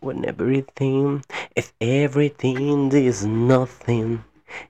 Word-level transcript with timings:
when 0.00 0.24
everything 0.24 1.22
is 1.54 1.72
everything, 1.80 2.88
there's 2.88 3.24
nothing. 3.24 4.24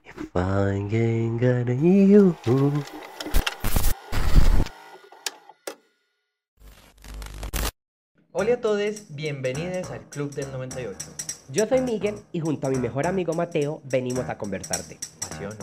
If 0.05 0.35
I 0.35 0.69
ain't 0.71 1.41
got 1.41 1.67
you. 1.69 2.35
Hola 8.33 8.53
a 8.53 8.61
todos, 8.61 9.05
bienvenidos 9.09 9.91
al 9.91 10.01
Club 10.09 10.31
del 10.33 10.51
98. 10.51 10.97
Yo 11.49 11.67
soy 11.67 11.81
Miguel 11.81 12.15
y 12.31 12.39
junto 12.39 12.67
a 12.67 12.69
mi 12.69 12.77
mejor 12.77 13.07
amigo 13.07 13.33
Mateo 13.33 13.81
venimos 13.85 14.29
a 14.29 14.37
conversarte. 14.37 14.97
Pasión, 15.19 15.53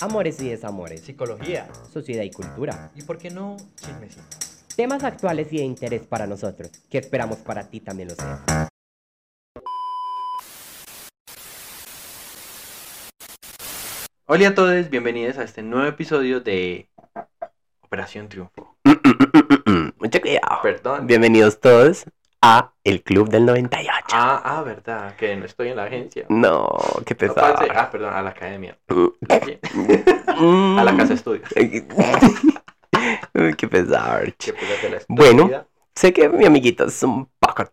Amores 0.00 0.40
y 0.40 0.48
desamores, 0.48 1.00
psicología 1.00 1.68
sociedad 1.92 2.22
y 2.22 2.30
cultura. 2.30 2.90
y, 2.94 3.02
¿por 3.02 3.18
qué 3.18 3.30
no, 3.30 3.56
chismecito? 3.76 4.22
Temas 4.76 5.04
actuales 5.04 5.52
y 5.52 5.58
de 5.58 5.64
interés 5.64 6.02
para 6.06 6.26
nosotros, 6.26 6.70
que 6.88 6.98
esperamos 6.98 7.38
para 7.38 7.68
ti 7.68 7.80
también 7.80 8.08
lo 8.08 8.14
sea. 8.14 8.71
Hola 14.26 14.48
a 14.48 14.54
todos, 14.54 14.88
bienvenidos 14.88 15.38
a 15.38 15.42
este 15.44 15.62
nuevo 15.62 15.86
episodio 15.86 16.40
de 16.40 16.88
Operación 17.82 18.28
Triunfo. 18.28 18.76
Mucho 19.98 20.20
cuidado. 20.20 20.60
Perdón. 20.62 21.06
Bienvenidos 21.06 21.60
todos 21.60 22.04
a 22.40 22.72
el 22.84 23.02
Club 23.02 23.28
del 23.28 23.46
98. 23.46 23.90
Ah, 24.12 24.40
ah, 24.44 24.62
verdad, 24.62 25.16
que 25.16 25.36
no 25.36 25.44
estoy 25.44 25.68
en 25.68 25.76
la 25.76 25.84
agencia. 25.84 26.26
No, 26.28 26.68
qué 27.04 27.14
No, 27.14 27.18
pesado. 27.18 27.56
ah, 27.74 27.90
perdón, 27.90 28.14
a 28.14 28.22
la 28.22 28.30
academia. 28.30 28.78
Mm. 28.88 30.78
A 30.78 30.84
la 30.84 30.96
casa 30.96 31.08
de 31.08 31.14
estudios. 31.14 31.48
Uy, 33.34 33.54
qué 33.56 33.68
pesado. 33.68 34.20
Que 34.38 34.52
pues, 34.52 34.82
de 34.82 34.90
la 34.90 34.98
Bueno. 35.08 35.42
estúpida. 35.42 35.66
Sé 35.94 36.12
que 36.12 36.28
mi 36.28 36.46
amiguito 36.46 36.86
es 36.86 37.02
un 37.02 37.28
poco 37.38 37.64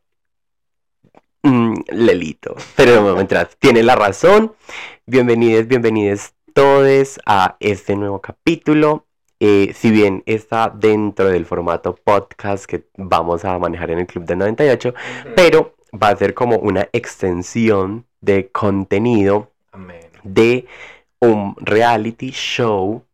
mm, 1.43 1.73
lelito, 1.91 2.53
pero 2.75 3.01
no, 3.01 3.15
mientras 3.15 3.55
tiene 3.57 3.81
la 3.81 3.95
razón. 3.95 4.53
Bienvenidos, 5.05 5.67
bienvenidos 5.67 6.33
todos 6.59 7.21
a 7.25 7.55
este 7.61 7.95
nuevo 7.95 8.19
capítulo. 8.19 9.05
Eh, 9.39 9.71
si 9.73 9.91
bien 9.91 10.23
está 10.25 10.69
dentro 10.75 11.29
del 11.29 11.45
formato 11.45 11.95
podcast 11.95 12.65
que 12.65 12.83
vamos 12.97 13.45
a 13.45 13.57
manejar 13.57 13.91
en 13.91 13.99
el 13.99 14.05
Club 14.05 14.25
del 14.25 14.39
98, 14.39 14.89
Ujú. 14.89 15.33
pero 15.37 15.75
va 15.93 16.09
a 16.09 16.17
ser 16.17 16.33
como 16.33 16.57
una 16.57 16.89
extensión 16.91 18.05
de 18.19 18.49
contenido 18.49 19.53
Amén. 19.71 20.01
de 20.23 20.65
un 21.21 21.55
reality 21.61 22.31
show 22.31 23.05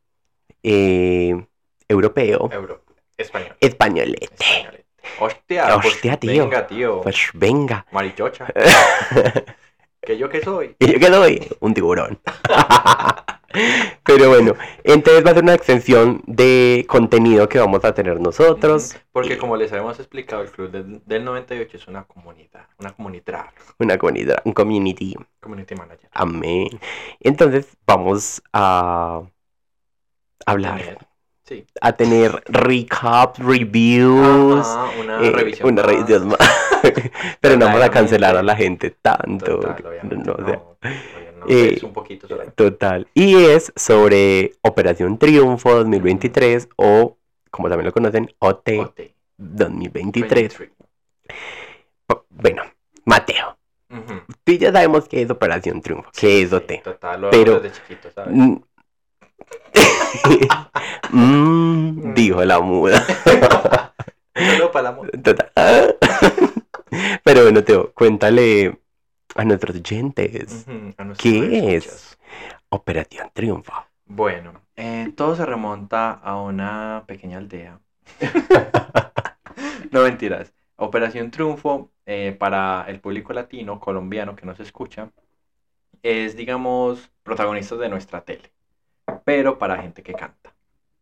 eh, 0.63 1.45
europeo 1.87 2.49
Euro. 2.51 2.81
Español. 3.15 3.55
españolete. 3.61 4.25
Español. 4.39 4.83
Hostia, 5.19 5.67
pues, 5.83 5.93
Hostia, 5.93 6.17
tío. 6.17 6.43
Venga, 6.45 6.65
tío. 6.65 7.01
Pues 7.01 7.29
venga. 7.35 7.85
Marichocha. 7.91 8.47
que 10.05 10.17
yo 10.17 10.29
que 10.29 10.41
soy. 10.41 10.75
¿Y 10.79 10.93
yo 10.93 10.99
qué 10.99 11.09
doy? 11.09 11.47
Un 11.59 11.73
tiburón. 11.73 12.19
Pero 14.03 14.29
bueno, 14.29 14.53
entonces 14.83 15.25
va 15.25 15.31
a 15.31 15.33
ser 15.33 15.43
una 15.43 15.53
extensión 15.53 16.21
de 16.27 16.85
contenido 16.89 17.47
que 17.47 17.57
vamos 17.59 17.85
a 17.85 17.93
tener 17.93 18.19
nosotros. 18.19 18.97
Porque 19.13 19.37
como 19.37 19.55
les 19.55 19.71
habíamos 19.71 19.97
explicado, 19.99 20.41
el 20.41 20.51
Club 20.51 20.71
del, 20.71 21.01
del 21.05 21.23
98 21.23 21.77
es 21.77 21.87
una 21.87 22.03
comunidad, 22.03 22.67
una 22.79 22.91
comunidad, 22.91 23.45
Una 23.79 23.97
comunidad, 23.97 24.41
un 24.43 24.51
community. 24.51 25.15
community 25.39 25.73
manager. 25.75 26.09
Amén. 26.11 26.67
Entonces 27.21 27.67
vamos 27.87 28.41
a 28.53 29.21
hablar, 30.45 30.77
Tener- 30.81 30.97
Sí. 31.47 31.63
a 31.79 31.91
tener 31.93 32.43
recap, 32.47 33.37
reviews. 33.37 34.65
Ajá, 34.67 34.89
una 34.99 35.21
eh, 35.21 35.29
revisión. 35.31 35.69
una 35.69 35.83
revisión 35.83 36.27
más. 36.29 36.39
Pero 37.41 37.57
no 37.57 37.65
vamos 37.65 37.81
a 37.81 37.89
cancelar 37.89 38.35
a 38.37 38.43
la 38.43 38.55
gente 38.55 38.91
tanto. 38.91 39.59
Total, 39.59 39.83
no, 40.03 40.33
o 40.33 40.45
sea, 40.45 40.61
no, 40.85 41.45
eh, 41.47 41.79
un 41.83 41.93
poquito. 41.93 42.27
Total. 42.55 43.07
Y 43.13 43.35
es 43.45 43.71
sobre 43.75 44.53
Operación 44.61 45.17
Triunfo 45.17 45.73
2023 45.75 46.69
o, 46.77 47.17
como 47.51 47.69
también 47.69 47.85
lo 47.85 47.93
conocen, 47.93 48.33
OT 48.39 48.79
OT, 48.79 49.01
2023. 49.37 50.57
23. 50.57 50.71
O- 52.07 52.25
Bueno, 52.29 52.63
Mateo, 53.05 53.57
Ujú. 53.89 54.21
tú 54.43 54.51
y 54.51 54.57
yo 54.57 54.71
sabemos 54.71 55.07
qué 55.07 55.21
es 55.21 55.29
Operación 55.29 55.81
Triunfo, 55.81 56.09
qué 56.17 56.41
es 56.41 56.49
Sí, 56.49 56.55
OT. 56.55 56.81
Total, 56.83 57.21
lo 57.21 57.29
Pero- 57.29 57.59
desde 57.59 57.79
chiquito, 57.81 58.09
¿sabes? 58.11 58.33
Mm. 58.35 58.55
Mm, 61.11 62.13
dijo 62.13 62.43
la 62.45 62.59
muda. 62.61 63.03
Solo 64.35 64.71
para 64.71 64.83
la 64.83 64.91
mo- 64.93 65.03
Total. 65.23 65.97
Pero 67.23 67.43
bueno, 67.43 67.63
Teo, 67.63 67.93
cuéntale 67.93 68.79
a 69.35 69.45
nuestros 69.45 69.75
oyentes 69.77 70.67
Ujú, 70.67 70.93
a 70.97 71.03
nuestros 71.03 71.33
¿Qué 71.33 71.75
es? 71.75 71.85
escuchas. 71.85 72.17
Operación 72.69 73.31
Triunfo. 73.33 73.73
Bueno, 74.05 74.61
eh, 74.75 75.13
todo 75.15 75.35
se 75.35 75.45
remonta 75.45 76.11
a 76.11 76.39
una 76.41 77.03
pequeña 77.07 77.37
aldea. 77.39 77.79
no 79.91 80.03
mentiras. 80.03 80.53
Operación 80.77 81.31
Triunfo, 81.31 81.91
eh, 82.05 82.35
para 82.37 82.85
el 82.87 82.99
público 82.99 83.33
latino, 83.33 83.79
colombiano 83.79 84.35
que 84.35 84.45
nos 84.45 84.59
escucha, 84.59 85.11
es, 86.03 86.35
digamos, 86.37 87.11
protagonistas 87.23 87.79
de 87.79 87.89
nuestra 87.89 88.23
tele, 88.25 88.51
pero 89.25 89.57
para 89.59 89.81
gente 89.81 90.03
que 90.03 90.13
canta, 90.13 90.55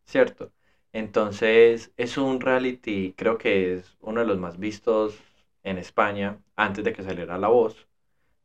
¿cierto? 0.06 0.52
Entonces, 0.92 1.92
es 1.96 2.18
un 2.18 2.40
reality, 2.40 3.14
creo 3.16 3.38
que 3.38 3.74
es 3.74 3.96
uno 4.00 4.20
de 4.20 4.26
los 4.26 4.38
más 4.38 4.58
vistos 4.58 5.18
en 5.64 5.78
España 5.78 6.38
antes 6.56 6.84
de 6.84 6.92
que 6.92 7.02
saliera 7.02 7.38
La 7.38 7.48
Voz. 7.48 7.88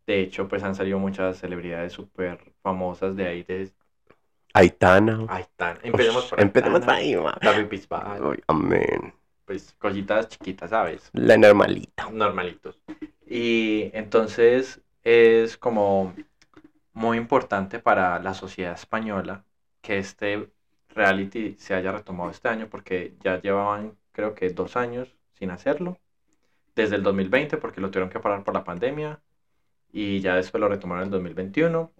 De 0.08 0.22
hecho, 0.22 0.48
pues 0.48 0.64
han 0.64 0.76
salido 0.76 1.00
muchas 1.00 1.38
celebridades 1.38 1.94
súper 1.94 2.54
famosas 2.64 3.16
de 3.16 3.28
ahí, 3.28 3.44
de 3.44 3.72
Aitana. 4.54 5.28
Están. 5.40 5.78
Empecemos 5.84 6.26
Ush, 6.26 6.30
por 6.32 6.42
Empecemos 6.42 6.82
Aitana, 6.82 6.98
ahí, 6.98 7.16
ma. 7.16 7.38
David 7.42 7.68
Bisbal, 7.70 8.24
Uy, 8.24 8.44
amén. 8.48 9.14
pues 9.46 9.76
cositas 9.78 10.28
chiquitas, 10.30 10.72
¿sabes? 10.72 11.10
La 11.14 11.38
normalita. 11.38 12.10
Normalitos. 12.12 12.82
Y 13.28 13.92
entonces 13.94 14.82
es 15.04 15.58
como 15.58 16.14
muy 16.94 17.18
importante 17.18 17.80
para 17.80 18.20
la 18.20 18.34
sociedad 18.34 18.74
española 18.74 19.46
que 19.82 20.00
este 20.00 20.50
reality 20.90 21.56
se 21.58 21.74
haya 21.76 21.92
retomado 21.92 22.32
este 22.32 22.50
año 22.50 22.68
porque 22.70 23.16
ya 23.24 23.40
llevaban 23.42 23.98
creo 24.12 24.34
que 24.36 24.50
dos 24.50 24.76
años 24.76 25.16
sin 25.34 25.52
hacerlo. 25.52 25.98
Desde 26.76 26.96
el 26.96 27.04
2020 27.04 27.58
porque 27.58 27.82
lo 27.82 27.90
tuvieron 27.92 28.10
que 28.10 28.20
parar 28.20 28.44
por 28.44 28.54
la 28.54 28.64
pandemia 28.64 29.22
y 29.92 30.20
ya 30.22 30.36
después 30.36 30.62
lo 30.62 30.70
retomaron 30.70 31.04
en 31.04 31.08
el 31.08 31.12
2021. 31.12 31.92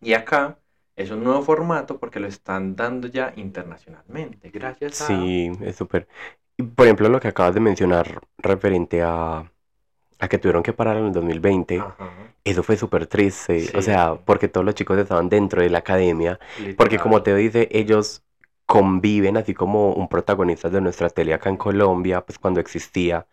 Y 0.00 0.14
acá 0.14 0.58
es 0.96 1.10
un 1.10 1.24
nuevo 1.24 1.42
formato 1.42 1.98
porque 1.98 2.20
lo 2.20 2.28
están 2.28 2.76
dando 2.76 3.08
ya 3.08 3.32
internacionalmente. 3.36 4.50
Gracias 4.50 5.00
a... 5.00 5.06
Sí, 5.06 5.50
es 5.62 5.76
súper. 5.76 6.08
Por 6.76 6.86
ejemplo, 6.86 7.08
lo 7.08 7.20
que 7.20 7.28
acabas 7.28 7.54
de 7.54 7.60
mencionar 7.60 8.22
referente 8.38 9.02
a, 9.02 9.52
a 10.20 10.28
que 10.28 10.38
tuvieron 10.38 10.62
que 10.62 10.72
parar 10.72 10.96
en 10.98 11.06
el 11.06 11.12
2020, 11.12 11.78
Ajá, 11.78 12.10
eso 12.44 12.62
fue 12.62 12.76
súper 12.76 13.06
triste. 13.06 13.72
O 13.74 13.82
Sí. 13.82 13.82
sea, 13.82 14.16
porque 14.24 14.48
todos 14.48 14.64
los 14.66 14.74
chicos 14.74 14.98
estaban 14.98 15.28
dentro 15.28 15.62
de 15.62 15.70
la 15.70 15.78
academia. 15.78 16.38
Porque 16.76 16.98
como 17.00 17.16
literal. 17.18 17.24
te 17.24 17.34
dice, 17.36 17.68
ellos 17.72 18.22
conviven, 18.66 19.36
así 19.36 19.54
como 19.54 19.92
un 19.94 20.08
protagonista 20.08 20.70
de 20.70 20.80
nuestra 20.80 21.10
tele 21.10 21.34
acá 21.34 21.50
en 21.50 21.56
Colombia, 21.58 22.22
pues 22.24 22.38
cuando 22.38 22.60
existía, 22.60 23.26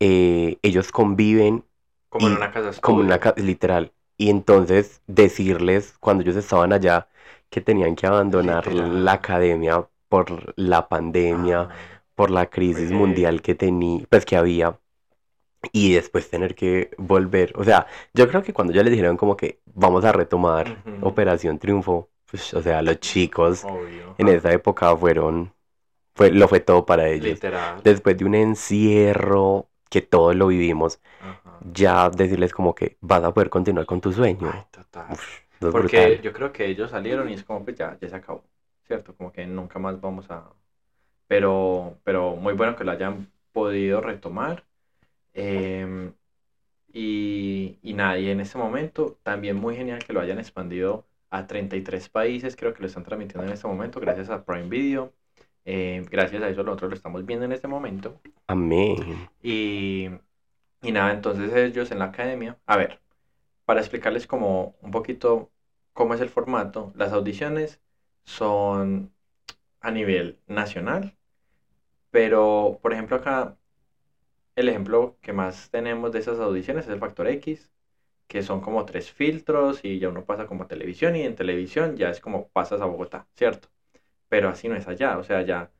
eh, 0.00 0.58
ellos 0.62 0.92
conviven 0.92 1.64
Como 2.08 2.26
en 2.28 2.32
y 2.34 2.36
una 2.36 2.50
casa 2.52 2.80
como 2.80 3.00
estudio. 3.00 3.04
una 3.06 3.18
ca- 3.18 3.34
literal. 3.36 3.92
Y 4.16 4.30
entonces 4.30 5.02
decirles 5.06 5.94
cuando 6.00 6.22
ellos 6.22 6.36
estaban 6.36 6.72
allá 6.72 7.08
que 7.50 7.60
tenían 7.60 7.96
que 7.96 8.06
abandonar 8.06 8.66
Literal. 8.66 9.04
la 9.04 9.12
academia 9.12 9.88
por 10.08 10.54
la 10.56 10.88
pandemia, 10.88 11.62
Ajá. 11.62 11.74
por 12.14 12.30
la 12.30 12.46
crisis 12.46 12.90
mundial 12.90 13.42
que 13.42 13.54
tenía, 13.54 14.04
pues 14.10 14.24
que 14.26 14.36
había. 14.36 14.78
Y 15.72 15.92
después 15.94 16.30
tener 16.30 16.54
que 16.54 16.90
volver. 16.98 17.52
O 17.56 17.64
sea, 17.64 17.86
yo 18.14 18.28
creo 18.28 18.42
que 18.42 18.52
cuando 18.52 18.72
ya 18.72 18.82
les 18.82 18.92
dijeron 18.92 19.16
como 19.16 19.36
que 19.36 19.60
vamos 19.74 20.04
a 20.04 20.12
retomar 20.12 20.82
Ujú. 20.86 21.06
Operación 21.08 21.58
Triunfo, 21.58 22.08
pues, 22.30 22.54
o 22.54 22.62
sea, 22.62 22.80
los 22.82 23.00
chicos 23.00 23.64
Obvio. 23.64 24.14
en 24.18 24.28
esa 24.28 24.52
época 24.52 24.96
fueron, 24.96 25.52
fue, 26.14 26.30
lo 26.30 26.48
fue 26.48 26.60
todo 26.60 26.86
para 26.86 27.08
ellos. 27.08 27.26
Literal. 27.26 27.82
Después 27.82 28.16
de 28.16 28.24
un 28.24 28.34
encierro 28.36 29.68
que 29.88 30.02
todos 30.02 30.34
lo 30.36 30.48
vivimos, 30.48 31.00
Ajá. 31.20 31.60
ya 31.60 32.10
decirles 32.10 32.52
como 32.52 32.74
que 32.74 32.98
vas 33.00 33.24
a 33.24 33.34
poder 33.34 33.50
continuar 33.50 33.86
con 33.86 34.00
tu 34.00 34.12
sueño. 34.12 34.52
Ay, 34.52 34.64
total. 34.70 35.12
Uf, 35.12 35.40
Porque 35.68 35.74
brutal. 35.74 36.22
yo 36.22 36.32
creo 36.32 36.52
que 36.52 36.66
ellos 36.66 36.90
salieron 36.90 37.28
y 37.28 37.34
es 37.34 37.44
como, 37.44 37.64
pues 37.64 37.76
ya, 37.76 37.98
ya 38.00 38.08
se 38.08 38.16
acabó, 38.16 38.44
¿cierto? 38.86 39.14
Como 39.16 39.32
que 39.32 39.46
nunca 39.46 39.78
más 39.78 40.00
vamos 40.00 40.30
a... 40.30 40.52
Pero, 41.28 42.00
pero 42.04 42.36
muy 42.36 42.54
bueno 42.54 42.76
que 42.76 42.84
lo 42.84 42.92
hayan 42.92 43.32
podido 43.52 44.00
retomar. 44.00 44.64
Em, 45.34 46.14
y, 46.92 47.78
y 47.82 47.94
nada, 47.94 48.18
y 48.18 48.30
en 48.30 48.40
este 48.40 48.58
momento 48.58 49.18
también 49.22 49.56
muy 49.56 49.76
genial 49.76 50.04
que 50.04 50.12
lo 50.14 50.20
hayan 50.20 50.38
expandido 50.40 51.06
a 51.30 51.46
33 51.46 52.08
países, 52.10 52.56
creo 52.56 52.74
que 52.74 52.80
lo 52.82 52.86
están 52.88 53.04
transmitiendo 53.04 53.46
en 53.46 53.52
este 53.54 53.68
momento 53.68 54.00
gracias 54.00 54.30
a 54.30 54.44
Prime 54.44 54.68
Video. 54.68 55.14
Eh, 55.70 56.02
gracias 56.10 56.42
a 56.42 56.48
eso 56.48 56.62
nosotros 56.64 56.90
lo 56.90 56.96
estamos 56.96 57.26
viendo 57.26 57.44
en 57.44 57.52
este 57.52 57.68
momento. 57.68 58.20
Amén. 58.46 59.28
Y, 59.42 60.08
Y 60.82 60.92
nada, 60.92 61.12
entonces 61.12 61.54
ellos 61.54 61.90
en 61.92 62.00
la 62.00 62.06
academia, 62.06 62.58
a 62.66 62.76
ver, 62.76 63.00
para 63.66 63.80
explicarles 63.80 64.26
como 64.26 64.76
un 64.82 64.92
poquito 64.92 65.52
cómo 65.94 66.14
es 66.14 66.20
el 66.22 66.30
formato, 66.30 66.92
las 66.96 67.12
audiciones 67.12 67.80
son 68.24 69.12
a 69.80 69.90
nivel 69.92 70.40
nacional, 70.46 71.16
pero 72.10 72.78
por 72.82 72.92
ejemplo 72.94 73.16
acá 73.16 73.56
el 74.56 74.68
ejemplo 74.68 75.16
que 75.22 75.32
más 75.32 75.70
tenemos 75.70 76.12
de 76.12 76.20
esas 76.20 76.38
audiciones 76.40 76.86
es 76.86 76.92
el 76.92 76.98
Factor 77.00 77.28
X, 77.28 77.70
que 78.28 78.42
son 78.42 78.60
como 78.62 78.84
tres 78.86 79.12
filtros 79.12 79.84
y 79.84 79.98
ya 80.00 80.08
uno 80.10 80.24
pasa 80.26 80.46
como 80.46 80.64
a 80.64 80.68
televisión 80.68 81.16
y 81.16 81.22
en 81.22 81.36
televisión 81.36 81.96
ya 81.96 82.10
es 82.10 82.20
como 82.20 82.48
pasas 82.50 82.80
a 82.82 82.86
Bogotá, 82.86 83.28
¿cierto? 83.36 83.68
Pero 84.28 84.48
así 84.48 84.68
no 84.68 84.76
es 84.76 84.88
allá, 84.88 85.18
o 85.18 85.24
sea, 85.24 85.42
ya 85.42 85.70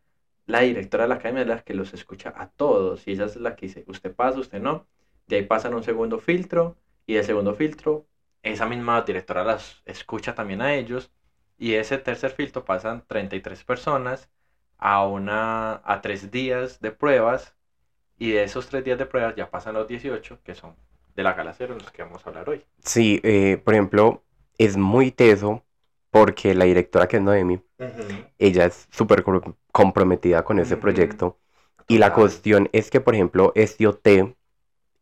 la 0.46 0.60
directora 0.60 1.04
de 1.04 1.08
la 1.08 1.16
academia 1.16 1.42
es 1.42 1.48
la 1.48 1.62
que 1.62 1.74
los 1.74 1.92
escucha 1.94 2.32
a 2.36 2.48
todos 2.50 3.06
y 3.06 3.12
ella 3.12 3.26
es 3.26 3.36
la 3.36 3.54
que 3.56 3.66
dice, 3.66 3.84
usted 3.86 4.14
pasa, 4.14 4.38
usted 4.40 4.60
no. 4.60 4.86
De 5.26 5.36
ahí 5.36 5.42
pasan 5.44 5.74
un 5.74 5.82
segundo 5.82 6.18
filtro 6.18 6.76
y 7.06 7.14
del 7.14 7.24
segundo 7.24 7.54
filtro 7.54 8.06
esa 8.42 8.66
misma 8.66 9.02
directora 9.02 9.44
las 9.44 9.82
escucha 9.84 10.34
también 10.34 10.62
a 10.62 10.74
ellos 10.74 11.10
y 11.58 11.74
ese 11.74 11.98
tercer 11.98 12.30
filtro 12.30 12.64
pasan 12.64 13.04
33 13.06 13.64
personas 13.64 14.30
a 14.78 15.06
una 15.06 15.82
a 15.84 16.00
tres 16.00 16.30
días 16.30 16.80
de 16.80 16.92
pruebas 16.92 17.54
y 18.18 18.30
de 18.32 18.44
esos 18.44 18.68
tres 18.68 18.84
días 18.84 18.98
de 18.98 19.06
pruebas 19.06 19.34
ya 19.36 19.50
pasan 19.50 19.74
los 19.74 19.88
18 19.88 20.40
que 20.42 20.54
son 20.54 20.76
de 21.14 21.22
la 21.22 21.34
gala 21.34 21.52
cero 21.52 21.76
los 21.78 21.90
que 21.90 22.02
vamos 22.02 22.24
a 22.24 22.30
hablar 22.30 22.48
hoy. 22.48 22.64
Sí, 22.84 23.20
eh, 23.24 23.60
por 23.62 23.74
ejemplo, 23.74 24.22
es 24.56 24.76
muy 24.76 25.10
teso 25.10 25.64
porque 26.10 26.54
la 26.54 26.64
directora 26.64 27.08
que 27.08 27.18
es 27.18 27.22
Noemi, 27.22 27.60
ella 28.38 28.66
es 28.66 28.88
súper 28.90 29.22
co- 29.22 29.56
comprometida 29.72 30.44
con 30.44 30.58
ese 30.58 30.74
Ujú. 30.74 30.82
proyecto. 30.82 31.38
Y 31.88 31.98
la 31.98 32.12
cuestión 32.12 32.68
es 32.72 32.90
que, 32.90 33.00
por 33.00 33.14
ejemplo, 33.14 33.52
este 33.54 33.86
OT, 33.86 34.36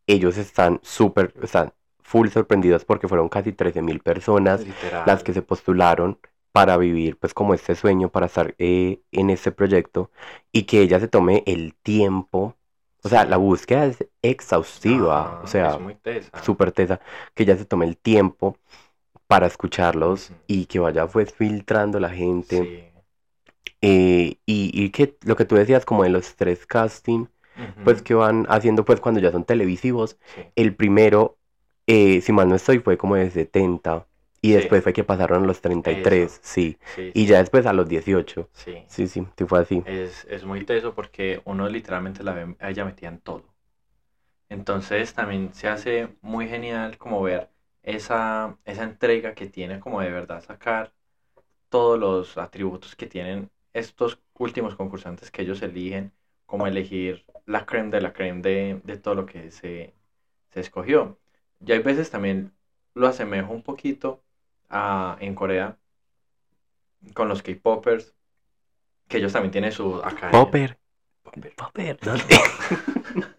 ellos 0.07 0.37
están 0.37 0.79
súper, 0.83 1.33
están 1.41 1.73
full 2.01 2.29
sorprendidos 2.29 2.85
porque 2.85 3.07
fueron 3.07 3.27
casi 3.29 3.51
13 3.51 3.81
mil 3.81 3.99
personas 3.99 4.65
Literal. 4.65 5.03
las 5.05 5.23
que 5.23 5.33
se 5.33 5.41
postularon 5.41 6.19
para 6.53 6.77
vivir 6.77 7.17
pues 7.17 7.33
como 7.33 7.53
este 7.53 7.75
sueño, 7.75 8.09
para 8.09 8.27
estar 8.27 8.55
eh, 8.57 9.01
en 9.11 9.29
este 9.29 9.51
proyecto 9.51 10.11
y 10.51 10.63
que 10.63 10.81
ella 10.81 10.99
se 10.99 11.07
tome 11.07 11.43
el 11.45 11.75
tiempo. 11.75 12.55
O 13.03 13.09
sea, 13.09 13.25
la 13.25 13.37
búsqueda 13.37 13.85
es 13.85 14.05
exhaustiva, 14.21 15.21
Ajá, 15.23 15.41
o 15.43 15.47
sea, 15.47 15.77
súper 16.43 16.71
tesa, 16.71 16.99
que 17.35 17.43
ella 17.43 17.57
se 17.57 17.65
tome 17.65 17.85
el 17.85 17.97
tiempo 17.97 18.57
para 19.27 19.47
escucharlos 19.47 20.31
Ujú. 20.31 20.39
y 20.47 20.65
que 20.67 20.79
vaya 20.79 21.07
pues 21.07 21.33
filtrando 21.33 21.99
la 21.99 22.09
gente. 22.09 22.57
Sí. 22.57 22.91
eh, 23.81 24.37
y, 24.45 24.71
y 24.73 24.89
que 24.91 25.17
lo 25.23 25.35
que 25.35 25.45
tú 25.45 25.55
decías 25.55 25.85
como 25.85 26.03
de 26.03 26.09
los 26.09 26.35
tres 26.35 26.65
casting, 26.65 27.27
pues 27.83 27.97
Ujú. 27.97 28.03
que 28.03 28.13
van 28.13 28.45
haciendo 28.49 28.85
pues 28.85 28.99
cuando 28.99 29.19
ya 29.21 29.31
son 29.31 29.43
televisivos. 29.45 30.17
Sí. 30.25 30.41
El 30.55 30.75
primero, 30.75 31.37
eh, 31.87 32.21
si 32.21 32.31
mal 32.33 32.49
no 32.49 32.55
estoy, 32.55 32.79
fue 32.79 32.97
como 32.97 33.15
de 33.15 33.29
70 33.31 34.07
y 34.41 34.53
Sí. 34.53 34.59
después 34.59 34.83
fue 34.83 34.93
que 34.93 35.03
pasaron 35.03 35.43
a 35.43 35.47
los 35.47 35.61
33, 35.61 36.33
Eso. 36.33 36.41
sí. 36.43 36.77
Sí, 36.85 37.11
Y 37.13 37.25
ya 37.25 37.39
después 37.39 37.65
a 37.65 37.73
los 37.73 37.87
18. 37.87 38.49
sí. 38.53 38.83
Sí, 38.87 39.07
sí, 39.07 39.27
sí 39.37 39.45
fue 39.45 39.59
así. 39.59 39.83
Es, 39.85 40.25
es 40.25 40.43
muy 40.45 40.65
teso 40.65 40.93
porque 40.93 41.41
uno 41.45 41.67
literalmente 41.69 42.23
la 42.23 42.33
ve 42.33 42.55
a 42.59 42.69
ella 42.69 42.85
metida 42.85 43.09
en 43.09 43.19
todo. 43.21 43.45
Entonces 44.49 45.13
también 45.13 45.53
se 45.53 45.67
hace 45.69 46.17
muy 46.21 46.47
genial 46.49 46.97
como 46.97 47.21
ver 47.21 47.49
esa, 47.87 48.57
esa 48.65 48.83
entrega 48.83 49.33
que 49.33 49.47
tiene 49.47 49.79
como 49.79 50.01
de 50.01 50.11
verdad 50.11 50.43
sacar 50.43 50.93
todos 51.69 51.97
los 51.97 52.37
atributos 52.37 52.97
que 52.97 53.07
tienen 53.07 53.49
estos 53.71 54.19
últimos 54.33 54.75
concursantes 54.75 55.31
que 55.31 55.43
ellos 55.43 55.61
eligen, 55.61 56.11
como 56.45 56.67
elegir 56.67 57.25
la 57.45 57.65
creme 57.65 57.89
de 57.89 58.01
la 58.01 58.11
creme 58.11 58.41
de, 58.41 58.81
de 58.83 58.97
todo 58.97 59.15
lo 59.15 59.25
que 59.25 59.51
se, 59.51 59.93
se 60.49 60.59
escogió. 60.59 61.17
Y 61.65 61.71
hay 61.71 61.79
veces 61.79 62.09
también 62.09 62.51
lo 62.93 63.07
asemejo 63.07 63.53
un 63.53 63.63
poquito 63.63 64.21
a, 64.69 65.17
en 65.21 65.33
Corea 65.33 65.77
con 67.13 67.29
los 67.29 67.41
K-Popers, 67.41 68.13
que 69.07 69.17
ellos 69.19 69.31
también 69.31 69.51
tienen 69.51 69.71
su 69.71 69.95
academia. 70.03 70.43
Popper. 70.43 70.77
Popper. 71.23 71.55
Popper. 71.55 71.97
¿dónde? 72.01 72.23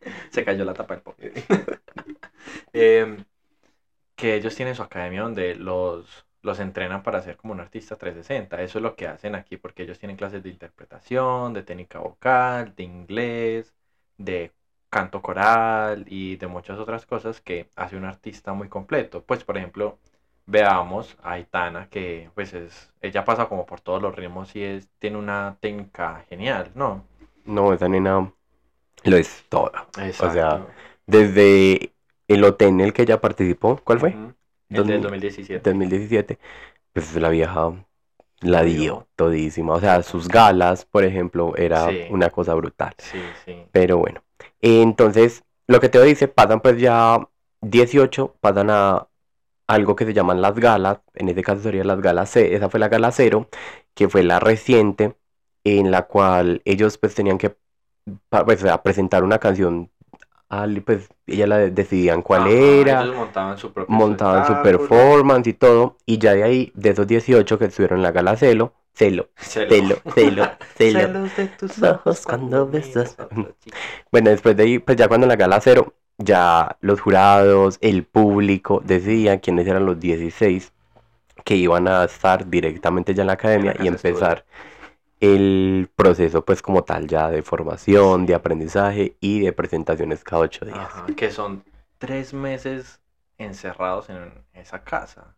Se 0.30 0.42
cayó 0.42 0.64
la 0.64 0.72
tapa 0.72 0.94
del 0.94 1.02
pop. 1.02 1.18
Em, 2.72 3.22
que 4.22 4.36
ellos 4.36 4.54
tienen 4.54 4.76
su 4.76 4.82
academia 4.82 5.22
donde 5.22 5.56
los, 5.56 6.24
los 6.42 6.60
entrenan 6.60 7.02
para 7.02 7.20
ser 7.22 7.36
como 7.36 7.54
un 7.54 7.58
artista 7.60 7.96
360. 7.96 8.62
Eso 8.62 8.78
es 8.78 8.82
lo 8.84 8.94
que 8.94 9.08
hacen 9.08 9.34
aquí 9.34 9.56
porque 9.56 9.82
ellos 9.82 9.98
tienen 9.98 10.16
clases 10.16 10.44
de 10.44 10.48
interpretación, 10.48 11.52
de 11.52 11.64
técnica 11.64 11.98
vocal, 11.98 12.72
de 12.76 12.84
inglés, 12.84 13.74
de 14.18 14.52
canto 14.90 15.20
coral 15.22 16.04
y 16.06 16.36
de 16.36 16.46
muchas 16.46 16.78
otras 16.78 17.04
cosas 17.04 17.40
que 17.40 17.68
hace 17.74 17.96
un 17.96 18.04
artista 18.04 18.52
muy 18.52 18.68
completo. 18.68 19.24
Pues 19.24 19.42
por 19.42 19.56
ejemplo, 19.56 19.98
veamos 20.46 21.16
a 21.24 21.32
Aitana 21.32 21.88
que 21.88 22.30
pues 22.36 22.54
es, 22.54 22.92
ella 23.00 23.24
pasa 23.24 23.48
como 23.48 23.66
por 23.66 23.80
todos 23.80 24.00
los 24.00 24.14
ritmos 24.14 24.54
y 24.54 24.62
es, 24.62 24.88
tiene 25.00 25.16
una 25.16 25.56
técnica 25.58 26.24
genial, 26.28 26.70
¿no? 26.76 27.04
No, 27.44 27.72
esa 27.72 27.88
nena 27.88 28.32
lo 29.02 29.16
es 29.16 29.44
todo. 29.48 29.72
Exacto. 29.98 30.68
Desde 31.08 31.91
el 32.34 32.44
hotel 32.44 32.68
en 32.68 32.80
el 32.80 32.92
que 32.92 33.02
ella 33.02 33.20
participó, 33.20 33.80
¿cuál 33.84 34.00
fue? 34.00 34.10
Ujú. 34.10 34.32
El 34.70 34.76
del 34.76 34.86
mil- 34.86 35.02
2017. 35.02 35.70
2017. 35.70 36.38
Pues 36.92 37.14
la 37.16 37.28
vieja 37.28 37.72
la 38.40 38.62
dio 38.62 39.06
todísima. 39.16 39.74
O 39.74 39.80
sea, 39.80 40.02
sus 40.02 40.28
galas, 40.28 40.84
por 40.84 41.04
ejemplo, 41.04 41.54
era 41.56 41.88
Sí. 41.88 42.00
una 42.10 42.30
cosa 42.30 42.54
brutal. 42.54 42.94
Sí, 42.98 43.20
sí. 43.44 43.66
Pero 43.70 43.98
bueno. 43.98 44.22
Entonces, 44.60 45.44
lo 45.68 45.78
que 45.80 45.88
te 45.88 46.02
dice, 46.02 46.26
pasan 46.28 46.60
pues 46.60 46.78
ya 46.80 47.18
18, 47.60 48.34
pasan 48.40 48.70
a 48.70 49.08
algo 49.68 49.94
que 49.94 50.04
se 50.04 50.12
llaman 50.14 50.42
las 50.42 50.54
galas. 50.58 50.98
En 51.14 51.28
este 51.28 51.42
caso 51.42 51.62
serían 51.62 51.86
las 51.86 52.00
galas 52.00 52.30
C. 52.30 52.54
Esa 52.54 52.68
fue 52.68 52.80
la 52.80 52.88
gala 52.88 53.12
cero, 53.12 53.48
que 53.94 54.08
fue 54.08 54.22
la 54.24 54.40
reciente, 54.40 55.14
en 55.64 55.90
la 55.90 56.02
cual 56.06 56.62
ellos 56.64 56.98
pues 56.98 57.14
tenían 57.14 57.38
que 57.38 57.56
pues, 58.28 58.64
a 58.64 58.82
presentar 58.82 59.22
una 59.22 59.38
canción. 59.38 59.90
Al- 60.60 60.82
Pues 60.82 61.08
ella 61.26 61.46
la 61.46 61.58
de- 61.58 61.70
decidían 61.70 62.22
cuál 62.22 62.42
Ajá, 62.42 62.50
era 62.50 63.02
Ellos 63.02 63.16
montaban 63.16 63.58
su 63.58 63.72
propio 63.72 63.94
montaban 63.96 64.46
su 64.46 64.62
performance 64.62 65.46
y 65.48 65.54
todo, 65.54 65.96
y 66.06 66.18
ya 66.18 66.34
de 66.34 66.42
ahí, 66.44 66.72
de 66.74 66.90
esos 66.90 67.06
18 67.06 67.58
que 67.58 67.66
estuvieron 67.66 67.98
en 67.98 68.02
la 68.02 68.12
gala 68.12 68.36
celo, 68.36 68.74
celo, 68.94 69.28
Celo. 69.36 69.66
celo, 69.66 69.96
celo. 70.14 70.50
Celos 70.76 71.36
de 71.36 71.46
tus 71.48 71.82
ojos 71.82 72.24
cuando 72.26 72.66
besas. 72.68 73.16
Bueno, 74.12 74.30
después 74.30 74.56
de 74.56 74.62
ahí, 74.64 74.78
pues 74.78 74.96
ya 74.96 75.08
cuando 75.08 75.24
en 75.24 75.28
la 75.30 75.36
gala 75.36 75.60
cero, 75.60 75.94
ya 76.18 76.76
los 76.80 77.00
jurados, 77.00 77.78
el 77.80 78.04
público 78.04 78.82
decidían 78.84 79.38
quiénes 79.38 79.66
eran 79.66 79.86
los 79.86 79.98
16 79.98 80.72
que 81.44 81.56
iban 81.56 81.88
a 81.88 82.04
estar 82.04 82.48
directamente 82.48 83.14
ya 83.14 83.22
en 83.22 83.26
la 83.28 83.32
academia 83.34 83.72
En 83.72 83.78
la 83.78 83.84
y 83.84 83.88
empezar 83.88 84.44
el 85.22 85.88
proceso 85.96 86.44
pues 86.44 86.62
como 86.62 86.84
tal 86.84 87.06
ya 87.08 87.30
de 87.30 87.42
formación, 87.42 88.26
de 88.26 88.34
aprendizaje 88.34 89.16
y 89.20 89.40
de 89.40 89.52
presentaciones 89.52 90.24
cada 90.24 90.42
ocho 90.42 90.64
días. 90.66 90.76
Ajá, 90.76 91.06
que 91.16 91.30
son 91.30 91.64
tres 91.98 92.34
meses 92.34 93.00
encerrados 93.38 94.10
en 94.10 94.44
esa 94.52 94.82
casa. 94.84 95.36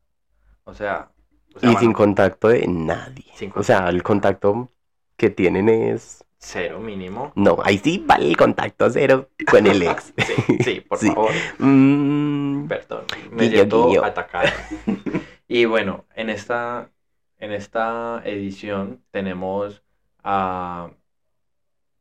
O 0.64 0.74
sea, 0.74 1.10
o 1.54 1.60
sea, 1.60 1.70
y 1.70 1.76
sin 1.76 1.92
contacto 1.92 2.48
de 2.48 2.66
nadie. 2.66 3.24
Sin 3.34 3.52
O 3.56 3.62
sea, 3.62 3.88
el 3.88 4.02
contacto 4.02 4.70
que 5.16 5.30
tienen 5.30 5.68
es... 5.68 6.24
cero 6.38 6.80
mínimo. 6.80 7.32
No, 7.36 7.58
ahí 7.64 7.78
sí 7.78 8.02
vale 8.06 8.28
el 8.28 8.36
contacto 8.36 8.90
cero 8.90 9.28
con 9.50 9.66
el 9.66 9.82
ex. 9.82 10.12
Sí, 10.26 10.34
sí, 10.64 10.80
por 10.80 10.98
Sí. 10.98 11.08
favor. 11.08 11.32
Mm, 11.58 12.66
Perdón, 12.68 13.04
me 13.30 13.48
siento 13.50 14.04
atacado. 14.04 14.48
Y 15.48 15.66
bueno, 15.66 16.06
en 16.14 16.30
esta, 16.30 16.90
en 17.38 17.52
esta 17.52 18.22
edición 18.24 19.02
tenemos 19.10 19.82
a 20.22 20.90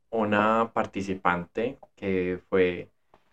una 0.10 0.72
participante 0.74 1.80
que 1.96 2.40
fue 2.50 2.90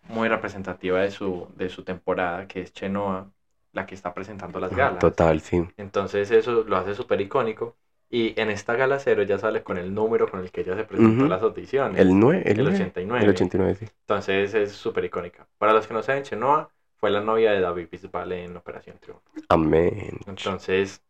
muy 0.09 0.27
representativa 0.27 0.99
de 1.01 1.11
su, 1.11 1.47
de 1.55 1.69
su 1.69 1.83
temporada, 1.83 2.47
que 2.47 2.61
es 2.61 2.73
Chenoa, 2.73 3.31
la 3.71 3.85
que 3.85 3.95
está 3.95 4.13
presentando 4.13 4.59
las 4.59 4.75
galas. 4.75 4.99
Total, 4.99 5.39
sí. 5.41 5.63
Entonces 5.77 6.31
eso 6.31 6.63
lo 6.63 6.77
hace 6.77 6.95
súper 6.95 7.21
icónico. 7.21 7.77
Y 8.13 8.37
en 8.39 8.49
esta 8.49 8.75
gala 8.75 8.99
cero 8.99 9.23
ya 9.23 9.37
sale 9.37 9.63
con 9.63 9.77
el 9.77 9.93
número 9.93 10.29
con 10.29 10.41
el 10.41 10.51
que 10.51 10.61
ella 10.61 10.75
se 10.75 10.83
presentó 10.83 11.25
a 11.25 11.29
las 11.29 11.41
audiciones. 11.43 12.01
El 12.01 12.19
9, 12.19 12.43
el, 12.45 12.59
El 12.59 12.63
nueve, 12.65 12.75
89. 12.75 13.23
El 13.23 13.29
89, 13.29 13.75
sí. 13.75 13.85
Entonces 14.01 14.53
es 14.53 14.73
súper 14.73 15.05
icónica. 15.05 15.47
Para 15.57 15.71
los 15.71 15.87
que 15.87 15.93
no 15.93 16.03
saben, 16.03 16.23
Chenoa 16.23 16.69
fue 16.97 17.09
la 17.09 17.21
novia 17.21 17.51
de 17.51 17.61
David 17.61 17.87
Bisbal 17.89 18.33
en 18.33 18.57
Operación 18.57 18.97
Triunfo. 18.99 19.23
Amén. 19.47 20.19
Entonces, 20.25 21.01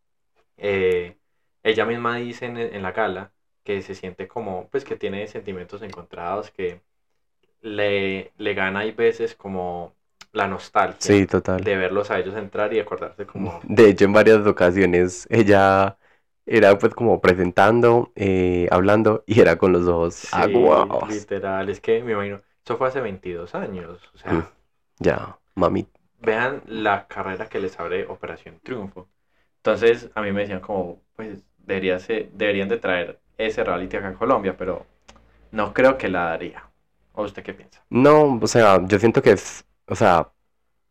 eh, 0.56 1.18
ella 1.62 1.84
misma 1.86 2.16
dice 2.16 2.46
en, 2.46 2.56
en 2.58 2.82
la 2.82 2.92
gala 2.92 3.32
que 3.64 3.82
se 3.82 3.94
siente 3.94 4.28
como, 4.28 4.68
pues 4.70 4.84
que 4.84 4.96
tiene 4.96 5.26
sentimientos 5.28 5.82
encontrados, 5.82 6.50
que 6.50 6.82
le, 7.62 8.32
le 8.38 8.54
gana 8.54 8.80
hay 8.80 8.92
veces 8.92 9.34
como 9.36 9.94
la 10.32 10.48
nostalgia 10.48 11.18
Sí, 11.18 11.26
total. 11.26 11.64
de 11.64 11.76
verlos 11.76 12.10
a 12.10 12.18
ellos 12.20 12.36
entrar 12.36 12.72
y 12.74 12.80
acordarse 12.80 13.26
como... 13.26 13.62
De 13.62 13.88
hecho, 13.88 14.04
en 14.04 14.12
varias 14.12 14.46
ocasiones 14.46 15.26
ella 15.30 15.98
era 16.46 16.76
pues 16.78 16.94
como 16.94 17.20
presentando, 17.20 18.12
eh, 18.16 18.68
hablando 18.70 19.24
y 19.26 19.40
era 19.40 19.56
con 19.58 19.72
los 19.72 19.86
ojos 19.86 20.26
Sí, 20.26 20.30
aguados. 20.30 21.02
literal, 21.02 21.68
es 21.68 21.80
que 21.80 22.02
me 22.02 22.12
imagino 22.12 22.42
Eso 22.64 22.76
fue 22.78 22.88
hace 22.88 23.00
22 23.00 23.54
años. 23.54 24.00
O 24.14 24.18
sea, 24.18 24.32
Mm. 24.32 24.46
Ya, 25.00 25.38
mami. 25.54 25.86
vean 26.26 26.62
la 26.84 27.06
carrera 27.06 27.50
que 27.50 27.60
les 27.60 27.78
abre 27.78 28.06
Operación 28.06 28.58
Triunfo. 28.60 29.10
Entonces, 29.62 30.10
a 30.14 30.22
mí 30.22 30.32
me 30.32 30.40
decían 30.42 30.60
como, 30.60 31.00
pues, 31.14 31.42
debería 31.58 31.98
ser- 31.98 32.30
deberían 32.32 32.68
de 32.68 32.78
traer 32.78 33.20
ese 33.38 33.62
reality 33.64 33.96
acá 33.96 34.08
en 34.08 34.14
Colombia, 34.14 34.56
pero 34.56 34.86
no 35.52 35.72
creo 35.72 35.98
que 35.98 36.08
la 36.08 36.24
daría. 36.30 36.64
¿O 37.14 37.22
usted 37.24 37.42
qué 37.42 37.54
piensa? 37.54 37.82
No, 37.90 38.38
o 38.40 38.46
sea, 38.46 38.80
yo 38.86 38.98
siento 38.98 39.22
que 39.22 39.32
es, 39.32 39.64
o 39.86 39.94
sea, 39.94 40.32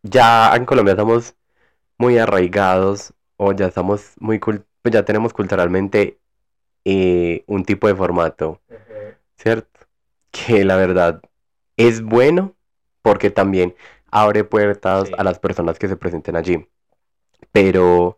ya 0.04 0.56
en 0.56 0.66
Colombia 0.66 0.94
estamos 0.94 1.36
muy 1.98 2.18
arraigados 2.20 3.14
o 3.38 3.54
ya 3.54 3.68
estamos 3.68 4.14
muy, 4.20 4.40
cul- 4.40 4.66
pues 4.82 4.94
ya 4.94 5.06
tenemos 5.06 5.34
culturalmente 5.34 6.20
eh, 6.86 7.44
un 7.48 7.66
tipo 7.66 7.88
de 7.88 7.96
formato, 7.96 8.62
¿cierto? 9.38 9.82
Que 10.32 10.66
la 10.66 10.78
verdad 10.78 11.22
es 11.78 12.02
bueno 12.04 12.56
porque 13.04 13.32
también 13.32 13.76
abre 14.12 14.44
puertas 14.46 15.10
Sí. 15.10 15.16
a 15.18 15.24
las 15.24 15.40
personas 15.40 15.80
que 15.80 15.88
se 15.90 15.98
presenten 15.98 16.36
allí, 16.38 16.68
pero 17.52 18.18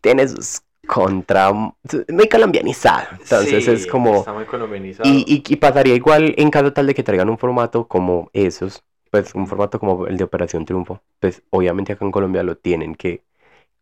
tiene 0.00 0.28
sus 0.28 0.62
contra, 0.86 1.52
muy 1.52 2.28
colombianizado, 2.28 3.06
entonces 3.12 3.66
Sí, 3.66 3.72
es 3.72 3.86
como... 3.86 4.16
Está 4.16 4.32
muy 4.32 4.44
colombianizado. 4.44 5.08
Y, 5.08 5.24
y, 5.48 5.52
y 5.52 5.56
pasaría 5.56 5.94
igual 5.94 6.34
en 6.36 6.50
caso 6.50 6.72
tal 6.72 6.86
de 6.86 6.94
que 6.94 7.02
traigan 7.02 7.30
un 7.30 7.38
formato 7.38 7.86
como 7.86 8.28
esos, 8.32 8.82
pues 9.10 9.34
un 9.34 9.46
formato 9.46 9.78
como 9.78 10.06
el 10.06 10.16
de 10.16 10.24
Operación 10.24 10.64
Triunfo, 10.64 11.00
pues 11.20 11.42
obviamente 11.50 11.92
acá 11.92 12.04
en 12.04 12.10
Colombia 12.10 12.42
lo 12.42 12.56
tienen 12.56 12.94
que 12.96 13.22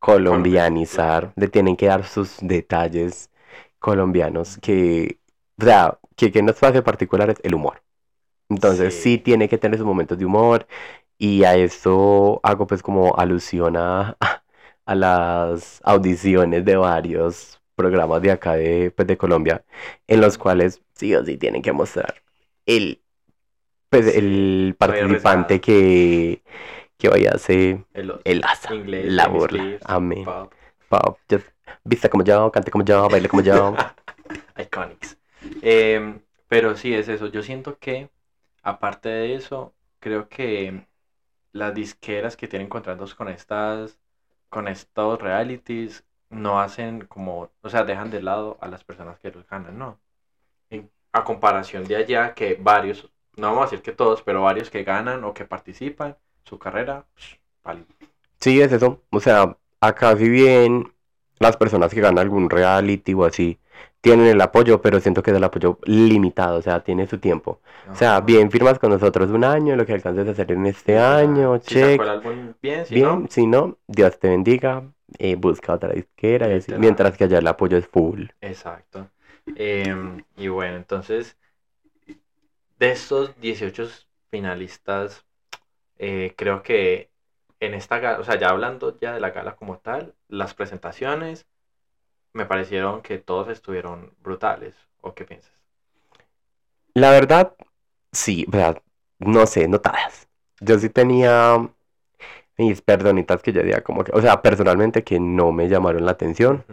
colombianizar, 0.00 1.32
le 1.37 1.48
tienen 1.48 1.76
que 1.76 1.87
dar 1.87 2.04
sus 2.04 2.37
detalles 2.40 3.30
colombianos 3.78 4.58
que, 4.58 5.18
o 5.60 5.64
sea, 5.64 5.98
que, 6.16 6.32
que 6.32 6.42
nos 6.42 6.62
hace 6.62 6.82
particular 6.82 7.30
es 7.30 7.38
el 7.42 7.54
humor. 7.54 7.82
Entonces 8.48 8.94
Sí. 8.94 9.02
sí 9.02 9.18
tiene 9.18 9.48
que 9.48 9.58
tener 9.58 9.78
sus 9.78 9.87
momentos 9.87 10.18
de 10.18 10.25
humor 10.26 10.66
y 11.18 11.44
a 11.44 11.56
eso 11.56 12.40
hago 12.42 12.66
pues 12.66 12.82
como 12.82 13.16
alusión 13.18 13.76
a, 13.76 14.16
a 14.88 14.95
las 14.95 15.80
audiciones 15.85 16.64
de 16.64 16.76
varios 16.76 17.61
programas 17.76 18.23
de 18.23 18.30
acá 18.33 18.54
de, 18.54 18.90
pues, 18.90 19.07
de 19.07 19.16
Colombia 19.18 19.64
en 20.07 20.21
los 20.21 20.38
cuales 20.38 20.83
sí 20.95 21.14
o 21.14 21.25
sí 21.25 21.37
tienen 21.37 21.62
que 21.62 21.73
mostrar 21.73 22.23
el, 22.66 23.00
pues, 23.90 24.07
Sí, 24.07 24.18
el 24.18 24.76
participante 24.78 25.61
que, 25.61 26.42
que 26.97 27.09
vaya 27.09 27.33
a 27.33 27.37
hacer 27.37 27.85
el, 27.95 28.14
el 28.25 28.45
asa, 28.45 28.71
la 28.75 29.28
burla. 29.28 29.78
Amén. 29.85 30.25
pop, 30.25 30.52
Pop, 30.88 31.18
just 31.30 31.47
vista 31.85 32.09
como 32.09 32.25
yo, 32.25 32.50
cante 32.52 32.71
como 32.71 32.85
yo, 32.85 33.09
baile 33.09 33.28
como 33.28 33.42
yo. 33.42 33.75
Iconics. 34.59 35.18
Em, 35.62 36.21
pero 36.49 36.76
sí, 36.76 36.95
es 36.95 37.09
eso. 37.09 37.28
Yo 37.28 37.42
siento 37.42 37.78
que, 37.78 38.11
aparte 38.62 39.09
de 39.09 39.35
eso, 39.35 39.75
creo 40.00 40.28
que 40.28 40.87
las 41.52 41.75
disqueras 41.75 42.37
que 42.37 42.49
tienen 42.49 42.68
contratos 42.68 43.14
con 43.14 43.28
estas, 43.28 43.99
con 44.50 44.69
estos 44.69 45.21
realities, 45.21 46.05
no 46.31 46.61
hacen 46.61 47.02
como, 47.07 47.50
o 47.62 47.69
sea, 47.71 47.85
dejan 47.85 48.11
de 48.11 48.23
lado 48.23 48.59
a 48.61 48.69
las 48.69 48.85
personas 48.85 49.19
que 49.21 49.31
los 49.31 49.47
ganan, 49.49 49.78
¿no? 49.78 50.00
A 51.12 51.25
comparación 51.25 51.85
de 51.85 51.97
allá, 51.97 52.35
que 52.35 52.55
varios, 52.61 53.11
no 53.37 53.49
vamos 53.49 53.62
a 53.62 53.64
decir 53.67 53.83
que 53.83 53.93
todos, 53.93 54.23
pero 54.23 54.43
varios 54.43 54.71
que 54.71 54.85
ganan 54.85 55.25
o 55.25 55.33
que 55.35 55.45
participan, 55.45 56.17
su 56.45 56.59
carrera, 56.59 57.07
psh, 57.17 57.37
pal- 57.62 57.87
Sí, 58.40 58.61
es 58.61 58.73
eso. 58.73 59.02
O 59.11 59.21
sea, 59.21 59.57
acá 59.81 60.17
si 60.17 60.28
bien 60.28 60.93
las 61.38 61.57
personas 61.57 61.93
que 61.93 62.00
ganan 62.00 62.19
algún 62.19 62.50
reality 62.50 63.14
o 63.14 63.25
así 63.25 63.59
tienen 64.00 64.26
el 64.26 64.40
apoyo, 64.40 64.81
pero 64.81 65.00
siento 65.00 65.23
que 65.23 65.31
es 65.33 65.37
el 65.37 65.45
apoyo 65.45 65.78
limitado, 65.85 66.59
o 66.59 66.62
sea, 66.62 66.81
tiene 66.85 67.07
su 67.07 67.19
tiempo. 67.19 67.61
O 67.90 67.95
sea, 67.95 68.21
bien 68.21 68.50
firmas 68.50 68.78
con 68.78 68.90
nosotros 68.90 69.31
un 69.31 69.45
año, 69.45 69.76
lo 69.76 69.85
que 69.87 69.93
alcances 69.95 70.28
a 70.28 70.31
hacer 70.33 70.52
en 70.52 70.67
este 70.67 70.99
año, 70.99 71.59
si 71.61 71.75
check. 71.75 72.00
el 72.02 72.09
álbum 72.09 72.55
bien, 72.62 72.87
si 72.87 72.95
Bien, 72.95 73.23
no, 73.23 73.26
si 73.28 73.47
no, 73.47 73.78
Dios 73.87 74.19
te 74.19 74.28
bendiga, 74.28 74.85
eh, 75.19 75.35
busca 75.37 75.75
otra 75.75 75.93
disquera 75.93 76.49
y 76.49 76.52
así, 76.59 76.73
Literal. 76.73 76.81
mientras 76.81 77.17
que 77.17 77.25
allá 77.25 77.38
el 77.38 77.47
apoyo 77.49 77.76
es 77.76 77.87
full. 77.88 78.26
Exacto. 78.40 79.11
Em, 79.55 80.23
y 80.37 80.49
bueno, 80.49 80.76
entonces, 80.76 81.37
de 82.78 82.90
estos 82.93 83.38
18 83.40 83.88
finalistas, 84.31 85.25
eh, 85.99 86.35
creo 86.37 86.62
que 86.62 87.11
en 87.61 87.75
esta 87.75 87.99
gala, 87.99 88.21
o 88.21 88.25
sea, 88.25 88.38
ya 88.38 88.50
hablando 88.50 88.97
ya 88.99 89.12
de 89.12 89.21
la 89.21 89.31
gala 89.31 89.57
como 89.57 89.78
tal, 89.78 90.14
las 90.28 90.55
presentaciones 90.55 91.47
me 92.38 92.47
parecieron 92.47 93.02
que 93.02 93.18
todos 93.18 93.49
estuvieron 93.49 94.14
brutales. 94.21 94.75
¿O 95.02 95.14
qué 95.14 95.26
piensas? 95.26 95.52
La 96.95 97.11
verdad, 97.11 97.54
sí, 98.12 98.47
sea, 98.52 98.83
no 99.18 99.47
sé, 99.47 99.68
no 99.68 99.80
todas. 99.80 100.28
Yo 100.61 100.78
sí 100.78 100.90
tenía 100.90 101.71
mis 102.59 102.83
perdonitas 102.83 103.42
que 103.42 103.52
yo 103.52 103.62
diría 103.62 103.83
como 103.85 104.04
que, 104.04 104.12
o 104.14 104.23
sea, 104.23 104.42
personalmente 104.42 105.04
que 105.04 105.21
no 105.21 105.52
me 105.52 105.68
llamaron 105.68 106.04
la 106.07 106.12
atención. 106.12 106.64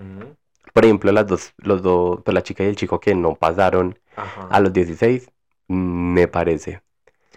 Por 0.73 0.85
ejemplo, 0.85 1.11
las 1.11 1.27
dos, 1.27 1.53
los 1.59 1.83
dos, 1.83 2.21
pues 2.25 2.35
la 2.35 2.43
chica 2.43 2.63
y 2.63 2.67
el 2.67 2.75
chico 2.77 2.99
que 2.99 3.15
no 3.15 3.35
pasaron 3.35 3.99
Ajá. 4.15 4.45
a 4.49 4.59
los 4.61 4.73
16, 4.73 5.31
mm, 5.69 6.13
me 6.13 6.27
parece. 6.29 6.77
O 6.77 6.81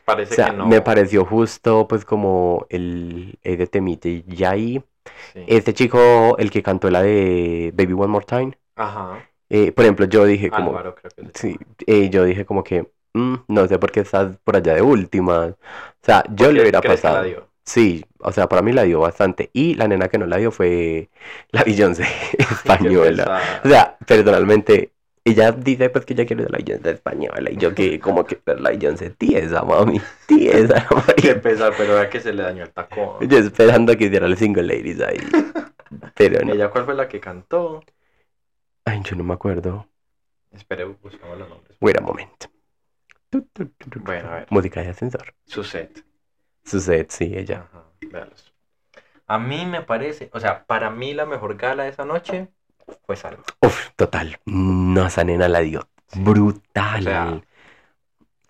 Parece 0.05 0.35
sea, 0.35 0.51
que 0.51 0.51
no. 0.51 0.67
me 0.67 0.81
pareció 0.83 1.25
justo, 1.25 1.89
pues, 1.89 2.05
como 2.05 2.67
el, 2.71 3.39
el 3.43 3.59
de 3.59 3.67
Temite. 3.67 4.25
Y 4.29 4.45
ahí, 4.45 4.85
Sí. 5.33 5.45
este 5.47 5.75
chico, 5.75 6.37
el 6.39 6.51
que 6.51 6.63
cantó 6.63 6.91
la 6.91 7.03
de 7.03 7.73
Baby 7.77 7.93
One 7.95 8.09
More 8.09 8.27
Time, 8.27 8.59
Ajá. 8.77 9.29
eh, 9.49 9.73
por 9.73 9.85
ejemplo, 9.85 10.07
yo 10.07 10.25
dije 10.25 10.51
como, 10.51 10.71
Álvaro 10.71 10.95
creo 10.95 11.11
que 11.11 11.39
sí, 11.39 11.57
eh, 11.87 12.09
yo 12.11 12.25
dije 12.25 12.45
como 12.45 12.63
que, 12.65 12.89
mm, 13.15 13.35
no 13.49 13.67
sé 13.67 13.79
por 13.79 13.91
qué 13.93 14.01
estás 14.01 14.37
por 14.45 14.57
allá 14.57 14.75
de 14.75 14.83
última. 14.83 15.47
O 15.47 15.57
sea, 16.03 16.25
yo 16.31 16.47
¿Por 16.47 16.55
le 16.55 16.63
hubiera 16.63 16.81
pasado. 16.81 17.49
Sí, 17.65 18.03
o 18.21 18.33
sea, 18.33 18.49
para 18.49 18.63
mí 18.63 18.73
la 18.73 18.85
dio 18.85 19.01
bastante. 19.01 19.51
Y 19.53 19.75
la 19.75 19.87
nena 19.89 20.09
que 20.09 20.17
no 20.17 20.25
la 20.27 20.39
dio 20.39 20.51
fue 20.51 21.11
la 21.51 21.65
Beyoncé 21.65 22.05
española. 22.39 23.61
O 23.63 23.69
sea, 23.69 23.99
personalmente, 24.07 24.93
ella 25.31 25.53
dice 25.53 25.91
pues 25.91 26.05
que 26.05 26.15
ella 26.15 26.27
quiere 26.27 26.43
ser 26.45 26.53
la 26.53 26.59
Beyoncé 26.59 26.91
española. 26.91 27.51
Y 27.51 27.57
yo 27.57 27.75
que 27.75 27.99
como 28.01 28.25
que 28.25 28.37
pero 28.37 28.61
la 28.61 28.71
Beyoncé 28.71 29.11
tiesa, 29.11 29.63
mami. 29.63 30.01
Tiesa, 30.27 30.87
Qué 31.17 31.35
mami. 31.35 31.41
pesar, 31.41 31.73
pero 31.77 31.95
vea 31.95 32.09
que 32.11 32.21
se 32.21 32.33
le 32.33 32.43
dañó 32.43 32.65
el 32.65 32.71
tacón. 32.73 33.29
Yo 33.29 33.39
esperando 33.39 33.93
a 33.93 33.97
que 33.97 34.05
hiciera 34.07 34.27
el 34.27 34.37
single 34.37 34.63
ladies 34.63 35.01
ahí. 35.01 35.19
Pero 36.15 36.41
no. 36.45 36.53
¿Ella 36.53 36.71
cuál 36.71 36.85
fue 36.85 36.95
la 36.95 37.09
que 37.09 37.21
cantó? 37.21 37.83
Ay, 38.85 39.03
yo 39.05 39.17
no 39.17 39.25
me 39.25 39.35
acuerdo. 39.35 39.87
Espere, 40.53 40.85
buscamos 40.85 41.39
los 41.39 41.49
nombres. 41.49 41.77
Wait 41.81 41.99
a 41.99 42.01
moment. 42.01 42.45
Bueno, 44.05 44.29
a 44.31 44.35
ver. 44.37 44.47
Música 44.51 44.83
de 44.83 44.89
ascensor. 44.89 45.35
Su 45.45 45.63
set. 45.63 46.05
Su 46.65 46.81
set, 46.81 47.11
sí, 47.11 47.33
ella. 47.37 47.69
Ajá. 47.73 47.85
A 49.27 49.39
mí 49.39 49.67
me 49.67 49.83
parece, 49.83 50.31
o 50.33 50.41
sea, 50.41 50.65
para 50.65 50.91
mí 50.91 51.13
la 51.13 51.27
mejor 51.27 51.57
gala 51.57 51.83
de 51.85 51.91
esa 51.91 52.07
noche 52.07 52.49
fue 53.07 53.17
Salma. 53.17 53.43
Uf, 53.63 53.89
total. 53.97 54.39
No, 54.47 55.07
esa 55.07 55.25
nena 55.25 55.49
la 55.49 55.61
dio. 55.61 55.89
Brutal. 56.15 57.01
O 57.01 57.03
sea- 57.03 57.41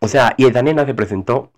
O 0.01 0.09
sea, 0.09 0.35
y 0.37 0.47
esa 0.47 0.63
nena 0.63 0.87
se 0.87 0.95
presentó 0.95 1.53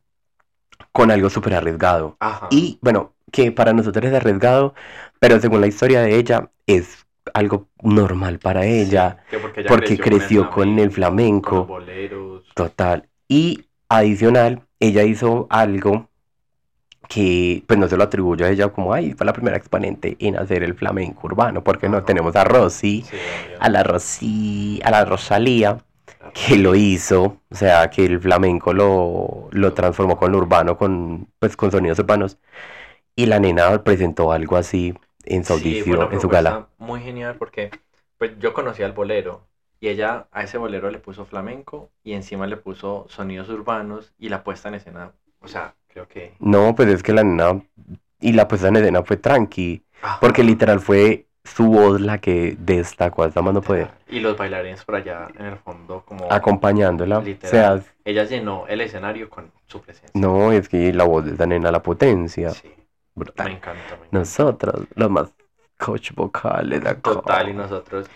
con 0.93 1.11
algo 1.11 1.29
súper 1.31 1.55
arriesgado. 1.55 2.17
Ajá. 2.21 2.49
Y 2.51 2.79
bueno, 2.81 3.13
que 3.31 3.53
para 3.53 3.73
nosotros 3.73 4.05
es 4.07 4.15
arriesgado, 4.15 4.75
pero 5.19 5.39
según 5.41 5.61
la 5.61 5.67
historia 5.67 6.01
de 6.03 6.17
ella, 6.17 6.51
es 6.67 7.07
algo 7.35 7.69
normal 7.83 8.39
para 8.39 8.65
ella. 8.65 9.19
Que 9.31 9.39
porque 9.39 9.61
ella 9.61 9.69
porque 9.69 9.99
creció 9.99 10.51
con 10.51 10.79
el 10.79 10.91
flamenco. 10.91 11.51
con 11.51 11.59
los 11.59 11.67
boleros. 11.69 12.45
Total. 12.55 13.09
Y 13.29 13.67
adicional, 13.89 14.63
ella 14.81 15.03
hizo 15.05 15.47
algo 15.51 16.09
que 17.11 17.65
pues 17.69 17.79
no 17.79 17.89
se 17.89 17.99
lo 17.99 18.05
atribuyo 18.05 18.47
a 18.47 18.51
ella 18.51 18.71
como, 18.71 18.95
ay, 18.95 19.15
fue 19.15 19.27
la 19.27 19.35
primera 19.35 19.59
exponente 19.59 20.17
en 20.21 20.39
hacer 20.39 20.65
el 20.65 20.75
flamenco 20.77 21.29
urbano, 21.29 21.65
porque 21.65 21.91
no 21.91 22.05
Ajá. 22.05 22.05
tenemos 22.05 22.37
a 22.37 22.45
Rosy, 22.45 23.09
Sí, 23.11 23.17
a 23.59 23.71
la 23.71 23.85
Rosy, 23.85 24.81
a 24.85 24.93
la 24.93 25.05
Rosalía, 25.07 25.79
que 26.35 26.57
lo 26.59 26.75
hizo, 26.77 27.39
o 27.51 27.55
sea, 27.57 27.91
que 27.91 28.07
el 28.07 28.21
flamenco 28.21 28.75
lo, 28.75 29.49
lo 29.53 29.75
transformó 29.75 30.17
con 30.19 30.33
lo 30.33 30.39
urbano, 30.39 30.79
con, 30.79 31.29
pues, 31.41 31.57
con 31.57 31.71
sonidos 31.73 31.99
urbanos, 32.01 32.39
y 33.17 33.27
la 33.27 33.41
nena 33.41 33.85
presentó 33.85 34.33
algo 34.33 34.57
así 34.57 34.95
en 35.25 35.45
su 35.45 35.53
Sí, 35.53 35.55
audición, 35.55 36.09
una 36.09 36.11
en 36.13 36.21
su 36.21 36.29
gala. 36.29 36.61
Muy 36.79 37.01
genial 37.01 37.37
porque 37.39 37.71
pues 38.19 38.39
yo 38.39 38.53
conocía 38.55 38.87
al 38.87 38.93
bolero 38.93 39.49
y 39.81 39.89
ella 39.89 40.29
a 40.33 40.43
ese 40.43 40.59
bolero 40.59 40.91
le 40.91 40.99
puso 40.99 41.25
flamenco 41.27 41.93
y 42.03 42.13
encima 42.15 42.47
le 42.47 42.57
puso 42.57 43.07
sonidos 43.09 43.49
urbanos 43.49 44.15
y 44.19 44.29
la 44.29 44.45
puesta 44.45 44.69
en 44.69 44.75
escena, 44.77 45.15
o 45.41 45.49
sea, 45.49 45.77
creo 45.93 46.09
que... 46.09 46.33
No, 46.39 46.75
pues 46.75 46.89
es 46.89 47.03
que 47.03 47.13
la 47.13 47.23
nena, 47.25 47.63
y 48.21 48.33
la 48.33 48.49
puesta 48.49 48.69
en 48.69 48.77
escena 48.77 49.03
fue 49.03 49.17
tranqui, 49.17 49.83
Ajá. 50.03 50.19
porque 50.21 50.43
literal 50.45 50.81
fue 50.81 51.27
su 51.45 51.67
voz 51.67 52.01
la 52.01 52.19
que 52.19 52.57
destacó 52.59 53.25
hasta 53.25 53.41
más 53.43 53.55
no 53.55 53.63
poder, 53.63 53.91
Y 54.09 54.21
los 54.21 54.37
bailarines 54.37 54.85
por 54.85 54.97
allá 54.97 55.29
en 55.39 55.47
el 55.47 55.57
fondo 55.57 56.05
como... 56.05 56.31
acompañándola. 56.31 57.19
O 57.19 57.23
Literal. 57.23 57.83
sea, 57.83 57.95
Ella 58.05 58.25
llenó 58.25 58.67
el 58.69 58.81
escenario 58.83 59.29
con 59.31 59.51
su 59.67 59.81
presencia. 59.81 60.11
no, 60.21 60.53
es 60.53 60.69
que 60.69 60.93
la 60.93 61.05
voz 61.05 61.25
de 61.25 61.33
esa 61.33 61.47
nena, 61.47 61.71
la 61.73 61.83
potencia, 61.83 62.51
Sí, 62.51 62.69
me 62.69 62.75
brutal. 63.15 63.49
encanta. 63.53 63.97
me 63.97 64.07
encanta. 64.07 64.07
Nosotros, 64.19 64.87
los 64.95 65.11
más 65.11 65.33
coach 65.85 66.13
vocales 66.15 66.85
acá. 66.85 67.01
Total, 67.01 67.49
y 67.49 67.53
nosotros, 67.55 68.07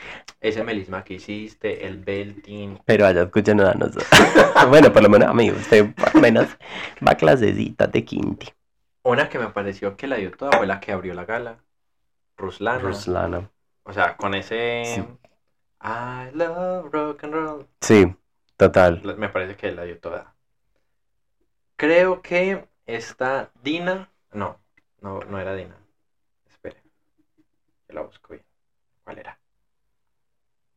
ese 0.40 0.62
melisma 0.62 1.02
que 1.02 1.14
hiciste, 1.14 1.86
el 1.86 1.98
belting. 1.98 2.78
Pero 2.84 3.06
allá 3.06 3.22
escuchen 3.22 3.60
a 3.60 3.72
nosotros. 3.72 4.06
bueno, 4.68 4.92
por 4.92 5.02
lo 5.02 5.08
menos 5.08 5.28
a 5.28 5.34
mí, 5.34 5.50
usted 5.50 5.94
por 5.94 6.14
lo 6.14 6.20
menos 6.20 6.46
va 7.06 7.12
a 7.12 7.16
clasecitas 7.16 7.90
de 7.90 8.04
quinti. 8.04 8.52
Una 9.02 9.28
que 9.28 9.38
me 9.38 9.48
pareció 9.48 9.96
que 9.96 10.06
la 10.06 10.16
dio 10.16 10.30
toda 10.30 10.52
fue 10.56 10.66
la 10.66 10.80
que 10.80 10.92
abrió 10.92 11.14
la 11.14 11.24
gala. 11.24 11.58
Ruslana. 12.36 12.80
Ruslana. 12.80 13.50
O 13.84 13.92
sea, 13.92 14.16
con 14.16 14.34
ese. 14.34 14.82
Sí. 14.86 15.04
I 15.82 16.34
love 16.34 16.90
rock 16.90 17.24
and 17.24 17.34
roll. 17.34 17.66
Sí, 17.80 18.14
total. 18.56 19.00
La- 19.04 19.14
Me 19.14 19.28
parece 19.28 19.56
que 19.56 19.70
la 19.72 19.84
dio 19.84 19.98
toda. 19.98 20.34
Creo 21.76 22.22
que 22.22 22.66
esta 22.86 23.50
Dina. 23.62 24.10
No, 24.32 24.58
no, 25.00 25.20
no 25.20 25.38
era 25.38 25.54
Dina. 25.54 25.76
La 27.94 28.02
busco 28.02 28.32
bien. 28.32 28.44
¿Cuál 29.04 29.18
era? 29.18 29.38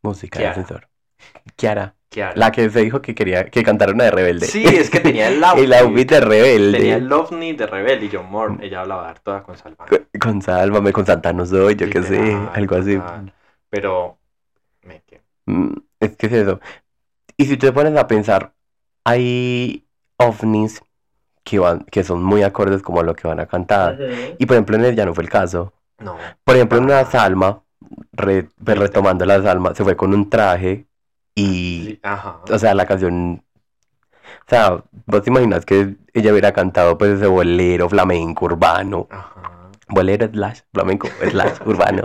Música 0.04 0.38
Kiara. 0.38 0.54
de 0.56 0.62
ascensor. 0.62 0.90
Kiara. 1.56 1.96
Kiara. 2.10 2.34
La 2.36 2.52
que 2.52 2.70
se 2.70 2.82
dijo 2.82 3.02
que 3.02 3.16
quería 3.16 3.46
que 3.50 3.64
cantara 3.64 3.92
una 3.92 4.06
de 4.06 4.12
Rebelde. 4.12 4.46
Sí, 4.46 4.64
es 4.64 4.90
que 4.90 5.00
tenía 5.00 5.28
el 5.30 5.44
outfit. 5.44 5.66
el 5.66 5.74
outfit 5.74 6.10
de 6.10 6.20
Rebelde. 6.22 6.78
Tenía 6.78 6.96
el 6.98 7.08
Lovni 7.08 7.54
de 7.54 7.68
Rebelde 7.68 8.06
y 8.06 8.10
John 8.14 8.30
Moore. 8.30 8.56
Ella 8.66 8.82
hablaba 8.82 9.02
de 9.02 9.08
dar 9.08 9.20
toda 9.20 9.44
con 9.44 9.58
Salvador. 9.58 9.90
Con, 9.90 10.20
con 10.22 10.42
Sálvame, 10.42 10.94
con 10.94 11.06
Santa 11.06 11.34
no 11.34 11.46
soy, 11.46 11.76
yo 11.76 11.90
qué 11.90 12.04
sé, 12.04 12.38
algo 12.54 12.76
así. 12.76 13.00
Pero. 13.70 14.18
Me 14.84 15.02
que. 15.02 15.22
Mm, 15.48 15.74
Es 16.00 16.16
que 16.16 16.28
es 16.28 16.34
eso. 16.34 16.60
Y 17.36 17.46
si 17.46 17.58
te 17.58 17.72
pones 17.72 17.96
a 17.98 18.08
pensar, 18.08 18.54
hay 19.04 19.86
ovnis 20.18 20.82
que 21.44 21.60
van, 21.60 21.84
que 21.86 22.04
son 22.04 22.24
muy 22.24 22.44
acordes 22.44 22.82
como 22.82 23.00
a 23.00 23.04
lo 23.04 23.16
que 23.16 23.28
van 23.28 23.40
a 23.40 23.48
cantar. 23.48 23.98
Y 24.38 24.46
por 24.46 24.56
ejemplo 24.56 24.76
en 24.78 24.86
él 24.86 24.96
ya 24.96 25.06
no 25.06 25.14
fue 25.14 25.24
el 25.24 25.30
caso. 25.30 25.74
No. 26.00 26.18
Por 26.44 26.56
ejemplo 26.56 26.80
una 26.80 27.04
salma, 27.06 27.62
re- 28.14 28.50
pues, 28.64 28.78
retomando 28.78 29.26
la 29.26 29.42
salma, 29.42 29.74
se 29.76 29.84
fue 29.84 29.96
con 29.96 30.14
un 30.14 30.30
traje 30.30 30.86
y, 31.36 32.00
Ajá. 32.04 32.40
o 32.50 32.60
sea, 32.60 32.74
la 32.74 32.86
canción, 32.86 33.44
o 34.24 34.50
sea, 34.50 34.84
vos 35.06 35.24
te 35.24 35.30
imaginas 35.30 35.66
que 35.66 35.96
ella 36.14 36.32
hubiera 36.32 36.52
cantado 36.54 36.98
pues 36.98 37.12
ese 37.12 37.28
bolero 37.28 37.90
flamenco 37.90 38.46
urbano, 38.46 39.08
Ajá. 39.10 39.70
bolero 39.88 40.28
slash 40.32 40.62
flamenco 40.74 41.08
slash 41.30 41.58
urbano, 41.66 42.04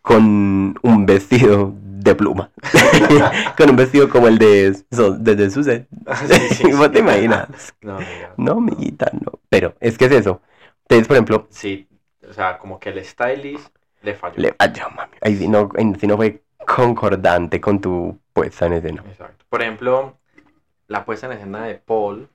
con 0.00 0.74
un 0.82 1.06
vestido 1.06 1.72
de 1.76 2.14
pluma, 2.16 2.50
con 3.56 3.70
un 3.70 3.76
vestido 3.76 4.08
como 4.08 4.26
el 4.28 4.38
de, 4.38 4.74
so-. 4.90 5.16
Sí, 5.16 5.50
sí, 5.50 6.54
sí. 6.54 6.72
¿Vos 6.72 6.90
te 6.90 6.98
imaginas? 6.98 7.48
No, 7.80 7.96
amiga. 7.96 8.34
No, 8.36 8.52
amiguita, 8.52 9.10
no. 9.12 9.32
Pero 9.48 9.74
es 9.80 9.96
que 9.96 10.06
es 10.06 10.12
eso. 10.12 10.40
Entonces, 10.82 11.06
por 11.06 11.16
ejemplo, 11.16 11.46
Sí, 11.50 11.86
o 12.32 12.34
sea, 12.34 12.58
como 12.58 12.80
que 12.80 12.88
el 12.88 13.04
stylist 13.04 13.76
le 14.00 14.14
falló. 14.14 14.36
le 14.38 14.54
falló, 14.54 14.88
mami. 14.88 15.18
Ahí 15.20 15.36
sí 15.36 15.48
no, 15.48 15.68
ahí 15.76 15.92
sí 16.00 16.06
no 16.06 16.16
fue 16.16 16.42
concordante 16.66 17.60
con 17.60 17.78
tu 17.78 18.18
puesta 18.32 18.64
en 18.66 18.72
escena. 18.72 19.04
Exacto. 19.06 19.44
Por 19.50 19.60
ejemplo, 19.60 20.18
la 20.88 21.04
puesta 21.04 21.26
en 21.26 21.32
escena 21.32 21.66
de 21.66 21.74
Paul, 21.74 22.30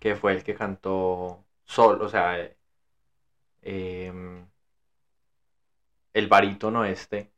que 0.00 0.16
fue 0.16 0.32
el 0.32 0.42
que 0.42 0.56
cantó 0.56 1.44
solo, 1.64 2.06
o 2.06 2.08
sea, 2.08 2.40
eh, 2.40 2.56
em, 3.62 4.44
el 6.12 6.26
barítono 6.26 6.84
este, 6.84 7.30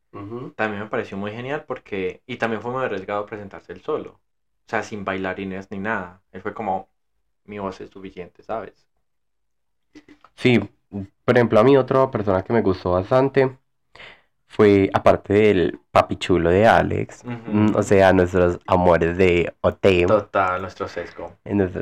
también 0.56 0.84
me 0.84 0.88
pareció 0.88 1.18
muy 1.18 1.32
genial 1.32 1.64
porque, 1.66 2.22
y 2.26 2.38
también 2.38 2.62
fue 2.62 2.72
muy 2.72 2.84
arriesgado 2.84 3.26
presentarse 3.26 3.74
él 3.74 3.82
solo, 3.82 4.12
o 4.12 4.70
sea, 4.70 4.82
sin 4.82 5.04
bailarines 5.04 5.70
ni 5.70 5.78
nada. 5.78 6.22
Él 6.32 6.40
fue 6.40 6.54
como, 6.54 6.88
mi 7.44 7.58
voz 7.58 7.82
es 7.82 7.90
suficiente, 7.90 8.42
¿sabes? 8.42 8.88
Sí, 10.36 10.58
por 11.24 11.36
ejemplo, 11.36 11.60
a 11.60 11.64
mí 11.64 11.76
otra 11.76 12.10
persona 12.10 12.42
que 12.42 12.52
me 12.52 12.62
gustó 12.62 12.92
bastante 12.92 13.56
fue, 14.46 14.90
aparte 14.92 15.32
del 15.34 15.80
papi 15.90 16.16
chulo 16.16 16.50
de 16.50 16.66
Alex, 16.66 17.24
mm, 17.24 17.74
o 17.76 17.82
sea, 17.82 18.12
nuestros 18.12 18.58
amores 18.66 19.16
de 19.16 19.54
OT, 19.62 20.04
Total, 20.06 20.60
nuestro 20.60 20.88
sesgo. 20.88 21.32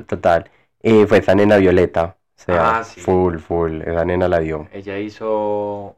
total, 0.07 0.50
eh, 0.83 1.07
fue 1.07 1.19
esa 1.19 1.35
nena 1.35 1.57
Violeta. 1.57 2.17
O 2.38 2.43
sea, 2.43 2.81
Ah, 2.81 2.85
sí. 2.85 3.00
full, 3.02 3.38
full, 3.38 3.83
esa 3.83 4.05
nena 4.05 4.29
la 4.29 4.38
dio. 4.40 4.67
Ella 4.73 4.99
hizo 4.99 5.97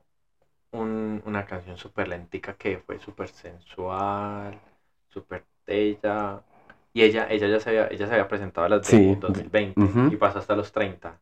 un- 0.73 1.23
una 1.26 1.45
canción 1.47 1.76
súper 1.78 2.08
lentica 2.08 2.54
que 2.54 2.78
fue 2.78 2.99
súper 2.99 3.28
sensual, 3.28 4.58
súper 5.08 5.45
bella. 5.67 6.41
Y 6.95 7.02
ella, 7.04 7.26
ella 7.30 7.49
ya 7.49 7.60
se 7.60 7.71
había, 7.71 7.87
ella 7.89 8.06
se 8.06 8.13
había 8.15 8.28
presentado 8.28 8.67
a 8.67 8.69
las 8.71 8.87
de 8.87 8.93
Sí. 8.99 9.17
2020 9.21 9.80
Ujú. 9.80 10.13
y 10.13 10.17
pasó 10.17 10.39
hasta 10.41 10.56
los 10.56 10.73
30. 10.73 11.19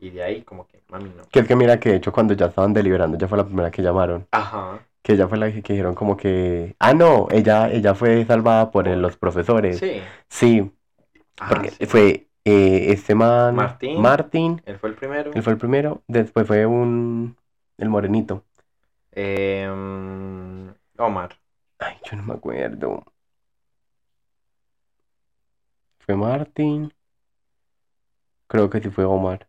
Y 0.00 0.10
de 0.10 0.22
ahí 0.22 0.42
como 0.42 0.66
que, 0.66 0.82
mami, 0.88 1.10
no. 1.10 1.24
Que 1.30 1.40
es 1.40 1.46
que 1.46 1.56
mira 1.56 1.78
que 1.78 1.90
de 1.90 1.96
hecho 1.96 2.12
cuando 2.12 2.34
ya 2.34 2.46
estaban 2.46 2.72
deliberando, 2.72 3.16
ella 3.16 3.28
fue 3.28 3.38
la 3.38 3.44
primera 3.44 3.70
que 3.70 3.82
llamaron. 3.82 4.26
Ajá. 4.30 4.80
Que 5.02 5.12
ella 5.14 5.28
fue 5.28 5.38
la 5.38 5.52
que 5.52 5.62
que 5.62 5.72
dijeron 5.74 5.94
como 5.94 6.16
que, 6.16 6.74
ah, 6.78 6.94
no, 6.94 7.28
ella, 7.30 7.70
ella 7.70 7.94
fue 7.94 8.24
salvada 8.24 8.70
por 8.70 8.86
los 8.86 9.16
profesores. 9.16 9.78
Sí. 9.78 10.00
Sí, 10.28 10.70
Ah, 11.38 11.48
porque 11.50 11.70
sí. 11.70 11.86
fue 11.86 12.28
eh, 12.44 12.86
este 12.92 13.14
man, 13.14 13.54
Martín. 13.54 14.00
Martín, 14.00 14.62
Él 14.66 14.78
fue 14.78 14.90
el 14.90 14.94
primero. 14.96 15.32
él 15.34 15.42
fue 15.42 15.52
el 15.54 15.58
primero, 15.58 16.02
después 16.06 16.46
fue 16.46 16.66
un, 16.66 17.36
el 17.78 17.88
morenito. 17.88 18.44
Em, 19.12 20.72
Omar. 20.98 21.36
Ay, 21.78 21.96
yo 22.10 22.16
no 22.16 22.22
me 22.24 22.34
acuerdo. 22.34 23.04
Fue 26.00 26.14
Martín, 26.16 26.92
creo 28.48 28.68
que 28.68 28.80
sí 28.80 28.90
fue 28.90 29.04
Omar. 29.04 29.48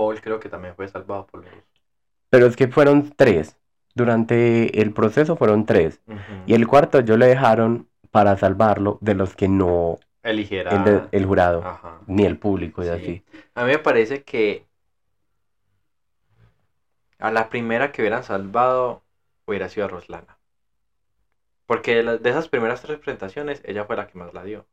Paul 0.00 0.18
creo 0.22 0.40
que 0.40 0.48
también 0.48 0.74
fue 0.74 0.88
salvado 0.88 1.26
por 1.26 1.44
los... 1.44 1.52
Pero 2.30 2.46
es 2.46 2.56
que 2.56 2.68
fueron 2.68 3.10
tres. 3.14 3.58
Durante 3.94 4.80
el 4.80 4.94
proceso 4.94 5.36
fueron 5.36 5.66
tres. 5.66 6.00
Y 6.46 6.54
el 6.54 6.66
cuarto 6.66 7.00
yo 7.00 7.18
le 7.18 7.26
dejaron 7.26 7.86
para 8.10 8.38
salvarlo 8.38 8.96
de 9.02 9.14
los 9.14 9.36
que 9.36 9.46
no, 9.48 9.98
Eligiera... 10.22 10.70
el, 10.70 10.84
de- 10.84 11.08
el 11.12 11.26
jurado, 11.26 11.62
Ajá. 11.62 12.00
ni 12.06 12.24
el 12.24 12.38
público 12.38 12.82
y 12.82 12.86
Sí. 12.86 12.90
así. 12.92 13.24
A 13.54 13.64
mí 13.66 13.72
me 13.72 13.78
parece 13.78 14.22
que 14.24 14.64
a 17.18 17.30
la 17.30 17.50
primera 17.50 17.92
que 17.92 18.00
hubieran 18.00 18.24
salvado 18.24 19.02
hubiera 19.46 19.68
sido 19.68 19.84
a 19.84 19.88
Roslana. 19.90 20.38
Porque 21.66 21.96
de, 21.96 22.02
las- 22.04 22.22
de 22.22 22.30
esas 22.30 22.48
primeras 22.48 22.80
tres 22.80 22.98
presentaciones, 22.98 23.60
ella 23.66 23.84
fue 23.84 23.96
la 23.96 24.06
que 24.06 24.18
más 24.18 24.32
la 24.32 24.44
dio. 24.44 24.64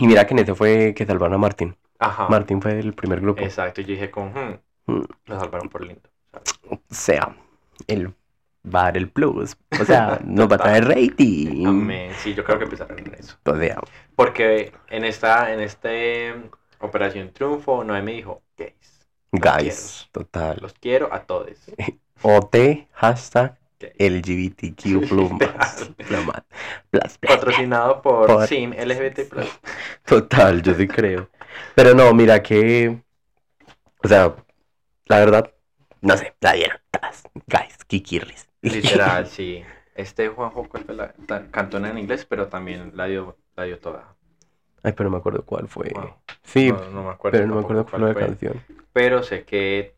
Y 0.00 0.08
mira 0.08 0.26
que 0.26 0.34
en 0.34 0.40
ese 0.40 0.54
fue 0.56 0.94
que 0.94 1.06
salvaron 1.06 1.34
a 1.34 1.38
Martín. 1.38 1.76
Ajá. 2.06 2.28
Martín 2.28 2.60
fue 2.62 2.78
el 2.78 2.92
primer 2.94 3.20
grupo. 3.20 3.42
Exacto. 3.42 3.80
Y 3.80 3.84
yo 3.84 3.90
dije 3.92 4.10
con, 4.10 4.28
hmm, 4.32 4.58
Mm. 4.86 5.02
lo 5.26 5.40
salvaron 5.40 5.68
por 5.70 5.82
lindo. 5.84 6.08
O 6.68 6.78
sea, 6.90 7.34
el 7.86 8.08
va 8.66 8.80
a 8.80 8.84
dar 8.84 8.96
el 8.98 9.08
plus. 9.08 9.56
O 9.80 9.84
sea, 9.84 10.20
nos 10.24 10.50
va 10.50 10.56
a 10.56 10.58
traer 10.58 10.86
rating. 10.88 11.66
Amén. 11.66 12.12
Sí, 12.18 12.34
yo 12.34 12.44
creo 12.44 12.58
que 12.58 12.64
empezaron 12.64 12.98
en 12.98 13.14
eso. 13.14 13.36
O 13.44 13.56
sea, 13.56 13.80
Porque 14.16 14.72
en 14.90 15.04
esta, 15.04 15.52
en 15.52 15.60
este 15.60 16.34
mm, 16.34 16.50
Operación 16.84 17.30
Triunfo, 17.32 17.82
Noé 17.84 18.02
me 18.02 18.12
dijo, 18.12 18.42
gays, 18.58 19.06
guys, 19.32 20.08
total. 20.12 20.58
los 20.60 20.74
quiero 20.74 21.12
a 21.12 21.20
todos. 21.20 21.48
OT, 22.22 22.88
hashtag. 22.92 23.58
LGBTQ 23.98 25.08
plumas. 25.08 25.90
plumas. 26.08 26.42
Plus, 26.90 27.18
plus. 27.18 27.32
Patrocinado 27.34 28.02
por, 28.02 28.26
Por- 28.26 28.46
SIM 28.46 28.72
LGBT 28.72 29.28
Plus. 29.28 29.48
Total, 30.04 30.62
yo 30.62 30.74
sí 30.74 30.86
creo. 30.86 31.28
Pero 31.74 31.94
no, 31.94 32.12
mira 32.14 32.42
que. 32.42 33.02
O 34.02 34.08
sea, 34.08 34.34
la 35.06 35.18
verdad, 35.18 35.52
no 36.00 36.16
sé, 36.16 36.34
la 36.40 36.52
dieron 36.52 36.78
todas. 36.90 37.24
Guys, 37.46 37.84
kikirris. 37.86 38.48
Literal, 38.62 39.26
sí. 39.28 39.62
Este 39.94 40.28
Juanjo 40.28 40.68
¿cuál 40.68 40.84
fue 40.84 40.94
la, 40.94 41.14
cantó 41.50 41.78
en 41.78 41.96
inglés, 41.98 42.26
pero 42.26 42.48
también 42.48 42.92
la 42.94 43.06
dio, 43.06 43.38
la 43.56 43.64
dio 43.64 43.78
toda. 43.78 44.16
Ay, 44.82 44.92
pero 44.92 45.08
no 45.08 45.12
me 45.16 45.20
acuerdo 45.20 45.44
cuál 45.44 45.68
fue. 45.68 45.90
Wow. 45.94 46.14
Sí, 46.42 46.70
No, 46.70 46.90
no 46.90 47.04
me 47.04 47.10
acuerdo. 47.10 47.38
pero 47.38 47.46
no 47.46 47.54
me 47.54 47.60
acuerdo 47.60 47.86
cuál 47.86 48.02
fue 48.02 48.12
la 48.12 48.26
canción. 48.26 48.60
Pero 48.92 49.22
sé 49.22 49.44
que 49.44 49.94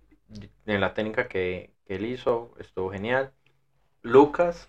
en 0.66 0.80
la 0.80 0.94
técnica 0.94 1.28
que, 1.28 1.72
que 1.86 1.96
él 1.96 2.06
hizo 2.06 2.54
estuvo 2.58 2.90
genial. 2.90 3.32
Lucas, 4.06 4.68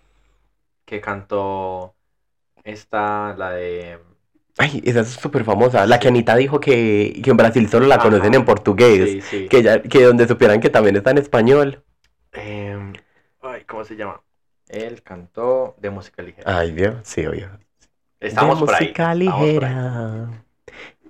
que 0.84 1.00
cantó 1.00 1.94
esta, 2.64 3.34
la 3.36 3.50
de... 3.52 3.98
Ay, 4.58 4.82
esa 4.84 5.00
es 5.00 5.08
súper 5.10 5.44
famosa. 5.44 5.86
La 5.86 6.00
que 6.00 6.08
Anita 6.08 6.34
dijo 6.34 6.58
que, 6.58 7.20
que 7.22 7.30
en 7.30 7.36
Brasil 7.36 7.68
solo 7.68 7.86
la 7.86 7.96
Ajá. 7.96 8.04
conocen 8.04 8.34
en 8.34 8.44
portugués. 8.44 9.10
Sí, 9.10 9.20
sí. 9.22 9.48
Que, 9.48 9.62
ya, 9.62 9.80
que 9.82 10.02
donde 10.02 10.26
supieran 10.26 10.60
que 10.60 10.68
también 10.70 10.96
está 10.96 11.12
en 11.12 11.18
español. 11.18 11.84
Em, 12.32 12.92
ay, 13.42 13.64
¿cómo 13.64 13.84
se 13.84 13.96
llama? 13.96 14.20
Él 14.68 15.02
cantó 15.02 15.76
de 15.78 15.90
música 15.90 16.22
ligera. 16.22 16.58
Ay, 16.58 16.72
Dios, 16.72 16.96
sí, 17.04 17.24
obvio. 17.26 17.50
Estamos 18.20 18.58
de 18.60 18.66
por 18.66 18.74
ahí. 18.74 18.80
música 18.86 19.10
ahí. 19.10 19.18
ligera. 19.20 20.44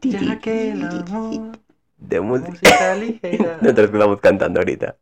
Ya 0.02 0.38
que 0.38 0.72
el 0.72 0.84
amor, 0.84 1.58
De 1.96 2.20
música. 2.20 2.50
música 2.50 2.94
ligera. 2.96 3.58
Nosotros 3.62 3.90
estamos 3.92 4.20
cantando 4.20 4.60
ahorita. 4.60 4.96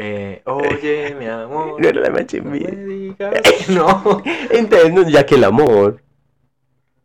Eh, 0.00 0.42
oye, 0.46 1.14
mi 1.18 1.26
amor. 1.26 1.80
No 1.80 1.88
era 1.88 2.00
la 2.02 2.10
no 2.10 2.50
me 2.50 2.58
digas 2.58 3.68
no. 3.68 4.22
Entonces, 4.50 5.12
ya 5.12 5.26
que 5.26 5.34
el 5.34 5.44
amor. 5.44 6.00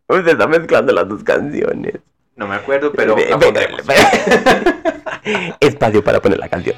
Usted 0.07 0.27
está 0.33 0.47
mezclando 0.47 0.93
las 0.93 1.07
dos 1.09 1.23
canciones. 1.23 1.95
No 2.35 2.47
me 2.47 2.55
acuerdo, 2.55 2.91
pero 2.93 3.15
Ve- 3.15 3.29
la 3.29 3.37
ve- 3.37 3.45
pondremos. 3.45 3.81
ve- 3.85 5.53
Espacio 5.59 6.03
para 6.03 6.19
poner 6.21 6.37
la 6.37 6.49
canción. 6.49 6.75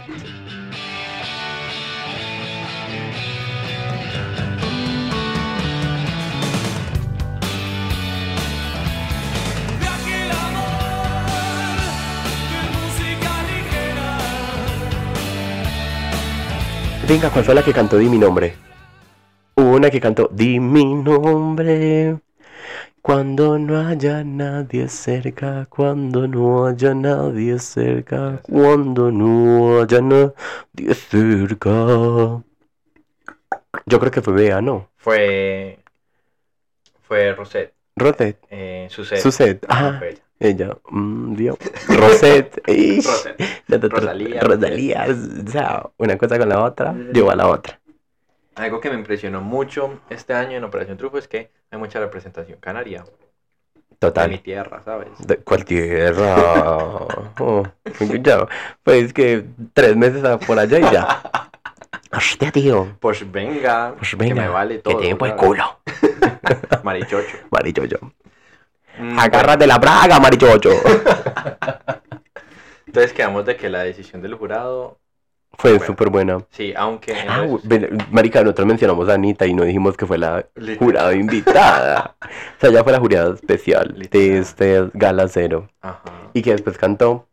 Venga, 17.08 17.30
¿cuál 17.30 17.46
fue 17.46 17.54
la 17.54 17.62
que 17.63 17.72
cantó 17.72 18.00
Di 18.00 18.10
mi 18.10 18.18
nombre? 18.18 18.56
Hubo 19.56 19.76
una 19.76 19.91
que 19.91 20.02
cantó 20.02 20.28
Di 20.34 20.60
mi 20.60 20.96
nombre. 20.96 22.18
Cuando 23.04 23.60
no 23.60 23.78
haya 23.88 24.24
nadie 24.24 24.89
cerca, 24.89 25.68
cuando 25.70 26.28
no 26.28 26.65
haya 26.65 26.96
nadie 26.96 27.60
cerca, 27.60 28.41
cuando 28.41 29.12
no 29.12 29.82
haya 29.82 30.02
nadie 30.02 30.96
cerca. 30.96 32.44
Yo 33.86 34.00
creo 34.00 34.12
que 34.12 34.24
fue 34.24 34.34
Bea, 34.34 34.62
¿no? 34.62 34.89
Fue. 34.98 35.78
Fue 37.04 37.34
Rosette. 37.34 37.76
Rosette, 37.96 38.39
Eh, 38.50 38.89
Ajá, 39.70 39.89
ah, 39.89 39.96
fue 40.00 40.10
ella. 40.10 40.25
Ella, 40.39 40.78
mm, 40.89 41.36
Dios. 41.36 41.58
Rosette, 41.88 42.62
Rosalía. 43.67 44.41
Rosalía, 44.41 45.06
o 45.48 45.50
sea, 45.50 45.89
una 45.98 46.17
cosa 46.17 46.38
con 46.38 46.50
la 46.50 46.63
otra, 46.63 46.93
llevó 47.13 47.32
a 47.32 47.36
la 47.36 47.48
otra. 47.48 47.80
Algo 48.56 48.80
que 48.80 48.89
me 48.89 48.95
impresionó 48.95 49.41
mucho 49.41 50.00
este 50.10 50.34
año 50.34 50.58
en 50.58 50.63
Operación 50.63 50.98
Trufo 50.98 51.17
es 51.17 51.28
que 51.28 51.52
hay 51.71 51.80
mucha 51.80 52.00
representación 52.00 52.58
canaria. 52.60 53.04
De 53.04 53.08
mi 53.89 53.98
Total. 54.00 54.39
tierra, 54.41 54.82
¿sabes? 54.84 55.08
De 55.26 55.38
cuál 55.38 55.65
tierra. 55.65 56.36
Oh, 57.39 57.63
pues 58.84 59.13
que 59.13 59.45
tres 59.74 59.95
meses 59.98 60.24
por 60.45 60.58
allá 60.58 60.80
y 60.80 60.84
ya. 60.93 61.21
Hostia, 62.13 62.52
tío. 62.52 62.88
Pues 63.00 63.30
venga, 63.30 63.93
Pues 63.98 64.15
venga, 64.17 64.36
que 64.36 64.41
me 64.41 64.48
vale 64.48 64.80
todo. 64.80 64.95
que 64.95 65.02
tiene 65.02 65.15
buen 65.17 65.32
¿sabes? 65.32 65.45
culo. 65.48 65.63
Marichocho. 66.84 67.38
Marichocho. 67.52 68.00
Mm, 69.00 69.20
Agárrate 69.20 69.68
la 69.68 69.78
braga, 69.78 70.20
marichocho. 70.20 70.70
entonces 72.88 73.14
quedamos 73.14 73.46
de 73.46 73.56
que 73.56 73.70
la 73.70 73.84
decisión 73.84 74.22
del 74.22 74.36
jurado, 74.36 74.98
Fue 75.58 75.72
Bueno. 75.72 75.86
súper 75.86 76.10
buena. 76.10 76.38
sí, 76.50 76.74
aunque... 76.76 77.14
Ah, 77.28 77.46
marica, 78.12 78.42
nosotros 78.42 78.68
mencionamos 78.68 79.08
a 79.10 79.14
Anita 79.14 79.46
y 79.46 79.54
no 79.54 79.64
dijimos 79.64 79.96
que 79.96 80.06
fue 80.06 80.18
la 80.18 80.46
Literal. 80.56 80.78
jurada 80.78 81.14
invitada. 81.14 82.16
O 82.22 82.60
sea, 82.60 82.70
ella 82.70 82.84
fue 82.84 82.92
la 82.92 83.00
jurada 83.00 83.34
especial 83.34 83.96
de 84.12 84.38
este 84.40 84.90
Gala 84.94 85.28
Cero. 85.30 85.70
Ajá. 85.82 86.02
Y 86.34 86.42
que 86.42 86.52
después 86.52 86.78
cantó 86.78 87.28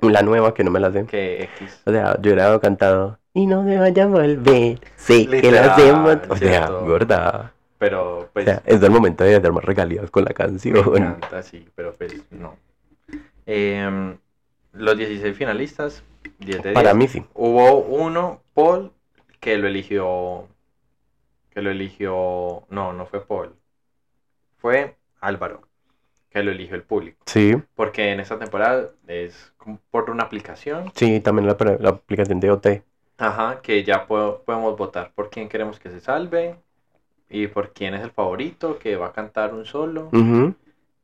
la 0.00 0.22
nueva 0.22 0.54
que 0.54 0.64
no 0.64 0.70
me 0.70 0.80
la 0.80 0.90
sé. 0.92 1.04
Que 1.06 1.44
X. 1.58 1.82
O 1.84 1.90
sea, 1.92 2.14
yo 2.20 2.32
hubiera 2.32 2.58
cantado 2.60 3.18
y 3.34 3.46
no 3.46 3.62
me 3.62 3.78
vaya 3.78 4.04
a 4.04 4.06
volver. 4.06 4.78
Sí, 4.96 5.26
que 5.26 5.50
lo 5.50 5.60
hacemos. 5.60 6.18
O 6.28 6.36
sea, 6.36 6.68
gorda. 6.68 7.52
Pero 7.84 8.18
O 8.20 8.28
pues... 8.32 8.44
sea, 8.44 8.62
es 8.66 8.82
el 8.82 8.90
momento 8.90 9.24
de 9.24 9.40
dar 9.40 9.52
más 9.52 9.64
regalías 9.64 10.10
con 10.10 10.24
la 10.24 10.30
Me 10.30 10.34
canción. 10.34 10.76
encanta, 10.80 11.42
sí, 11.42 11.68
pero 11.74 11.92
pues 11.94 12.30
no. 12.30 12.56
Em, 13.46 14.18
los 14.72 14.96
16 14.96 15.36
finalistas, 15.36 16.02
10 16.38 16.62
de 16.62 16.70
10. 16.70 16.74
Para 16.74 16.94
mí 16.94 17.08
sí. 17.08 17.24
Hubo 17.34 17.78
uno, 17.78 18.42
Paul, 18.54 18.92
que 19.40 19.56
lo 19.58 19.68
eligió. 19.68 20.48
Que 21.50 21.62
lo 21.62 21.70
eligió. 21.70 22.66
No, 22.68 22.92
no 22.92 23.06
fue 23.06 23.26
Paul. 23.26 23.54
Fue 24.56 24.96
Álvaro, 25.20 25.62
que 26.30 26.42
lo 26.42 26.50
eligió 26.52 26.76
el 26.76 26.84
público. 26.84 27.26
Sí, 27.26 27.54
Porque 27.74 28.12
en 28.12 28.20
esta 28.20 28.38
temporada 28.38 28.90
es 29.06 29.52
por 29.90 30.10
una 30.10 30.24
aplicación. 30.24 30.92
sí, 30.94 31.20
también 31.20 31.46
la, 31.46 31.56
la 31.80 31.88
aplicación 31.90 32.40
de 32.40 32.50
OT. 32.50 32.82
Ajá, 33.18 33.60
que 33.62 33.82
ya 33.84 34.06
po- 34.06 34.42
podemos 34.44 34.76
votar 34.76 35.12
por 35.14 35.30
quién 35.30 35.48
queremos 35.48 35.78
que 35.80 35.90
se 35.90 36.00
salve. 36.00 36.56
Y 37.34 37.48
por 37.48 37.72
quién 37.72 37.94
es 37.94 38.02
el 38.02 38.12
favorito, 38.12 38.78
que 38.78 38.94
va 38.94 39.08
a 39.08 39.12
cantar 39.12 39.52
un 39.54 39.64
solo. 39.64 40.10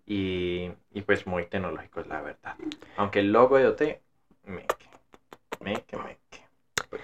Y, 0.06 0.70
y 0.92 1.02
pues 1.02 1.26
muy 1.26 1.46
tecnológico, 1.46 2.00
es 2.00 2.06
la 2.06 2.20
verdad. 2.20 2.54
Aunque 2.96 3.18
el 3.18 3.32
logo 3.32 3.58
de 3.58 3.66
OT, 3.66 4.00
me 4.44 4.64
me 5.64 5.72
me 5.72 6.16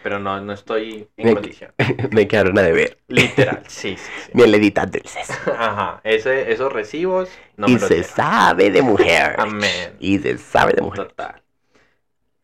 Pero 0.03 0.21
no, 0.21 0.41
no 0.41 0.53
estoy 0.53 1.09
en 1.17 1.27
Me- 1.27 1.35
condición. 1.35 1.73
me 2.13 2.29
quedaron 2.29 2.57
a 2.59 2.63
deber. 2.63 2.99
Literal, 3.09 3.63
sí, 3.67 3.97
sí, 3.97 4.13
sí. 4.25 4.31
Bien 4.33 4.51
leditas 4.53 4.91
dulces. 4.91 5.31
Ajá, 5.59 6.01
ese, 6.05 6.53
esos 6.53 6.73
recibos 6.73 7.29
no 7.57 7.69
y 7.69 7.73
me 7.73 7.79
se 7.81 8.05
sabe 8.05 8.71
de 8.71 8.83
mujer. 8.83 9.35
Amén. 9.39 9.97
Y 9.99 10.19
se 10.19 10.39
sabe 10.39 10.73
de 10.75 10.83
mujer. 10.83 11.09
Total. 11.09 11.43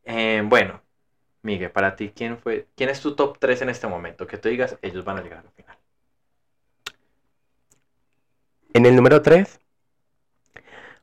Eh, 0.05 0.42
bueno, 0.45 0.83
Miguel, 1.42 1.71
para 1.71 1.97
ti, 1.97 2.11
¿quién 2.14 2.38
fue, 2.38 2.66
quién 2.77 2.90
es 2.90 3.01
tu 3.01 3.14
top 3.16 3.38
3 3.38 3.62
en 3.62 3.68
este 3.71 3.87
momento? 3.87 4.27
Que 4.27 4.38
tú 4.38 4.49
digas, 4.49 4.79
ellos 4.83 5.05
van 5.05 5.18
a 5.18 5.23
llegar 5.23 5.38
al 5.40 5.51
final. 5.53 5.77
En 8.74 8.87
el 8.87 8.96
número 8.96 9.22
3 9.22 9.61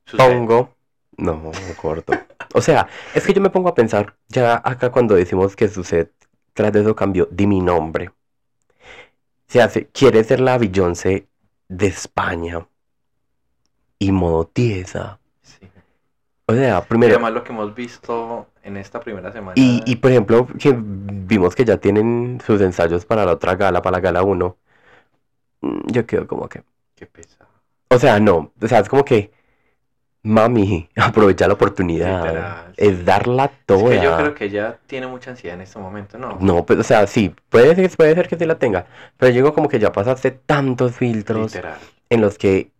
Sucede. 0.06 0.18
pongo. 0.18 0.76
No, 1.18 1.52
corto. 1.82 2.14
O 2.54 2.62
sea, 2.62 2.88
es 3.14 3.26
que 3.26 3.34
yo 3.34 3.42
me 3.42 3.50
pongo 3.50 3.70
a 3.70 3.76
pensar, 3.76 4.16
ya 4.30 4.62
acá 4.64 4.92
cuando 4.92 5.16
decimos 5.16 5.56
que 5.56 5.68
sucede, 5.68 6.12
tras 6.54 6.72
de 6.74 6.82
eso 6.82 6.96
cambió, 6.96 7.28
di 7.32 7.46
mi 7.48 7.60
nombre. 7.60 8.12
Se 9.48 9.62
hace, 9.62 9.88
quiere 9.88 10.24
ser 10.24 10.40
la 10.40 10.58
Beyoncé 10.58 11.28
de 11.68 11.88
España. 11.88 12.68
Y 14.00 14.12
modo 14.12 14.46
tiesa. 14.48 15.20
Sí. 15.42 15.68
O 16.48 16.54
sea, 16.54 16.82
Y 16.82 16.86
primero. 16.88 17.14
además 17.16 17.34
lo 17.34 17.44
que 17.44 17.52
hemos 17.52 17.76
visto 17.76 18.48
en 18.64 18.78
esta 18.78 19.00
primera 19.00 19.32
semana. 19.32 19.56
Y, 19.56 19.84
y 19.86 19.98
por 19.98 20.12
ejemplo, 20.12 20.48
que 20.58 20.74
vimos 20.78 21.56
que 21.56 21.66
ya 21.66 21.78
tienen 21.78 22.40
sus 22.46 22.62
ensayos 22.62 23.06
para 23.06 23.26
la 23.26 23.34
otra 23.34 23.56
gala, 23.56 23.82
para 23.82 23.98
la 23.98 24.02
gala 24.02 24.24
1. 24.24 24.58
mm, 25.62 25.92
Yo 25.92 26.06
quedo 26.06 26.28
como 26.28 26.48
que. 26.50 26.64
Qué 26.96 27.06
pesado. 27.06 27.49
O 27.90 27.98
sea, 28.00 28.20
no. 28.20 28.52
O 28.62 28.68
sea, 28.68 28.80
es 28.80 28.90
como 28.90 29.04
que. 29.06 29.32
Mami, 30.22 30.90
aprovecha 30.98 31.48
la 31.48 31.54
oportunidad. 31.54 32.24
Literal, 32.26 32.74
Es 32.76 33.06
darla 33.06 33.46
Es 33.46 33.52
toda. 33.66 33.90
que 33.90 34.02
yo 34.02 34.18
creo 34.18 34.34
que 34.36 34.46
ella 34.46 34.78
tiene 34.86 35.08
mucha 35.08 35.32
ansiedad 35.32 35.56
en 35.56 35.62
este 35.62 35.80
momento, 35.80 36.18
¿no? 36.18 36.38
No, 36.42 36.66
pues, 36.66 36.80
o 36.80 36.84
sea, 36.84 37.08
sí, 37.08 37.34
puede 37.50 37.74
ser, 37.76 37.90
puede 37.96 38.16
ser 38.16 38.28
que 38.28 38.38
sí 38.38 38.46
la 38.46 38.60
tenga. 38.60 38.86
Pero 39.18 39.34
digo 39.34 39.54
como 39.54 39.70
que 39.70 39.80
ya 39.80 39.92
pasaste 39.94 40.32
tantos 40.32 40.94
filtros 40.96 41.54
Literal. 41.54 41.78
en 42.10 42.22
los 42.22 42.38
que 42.38 42.72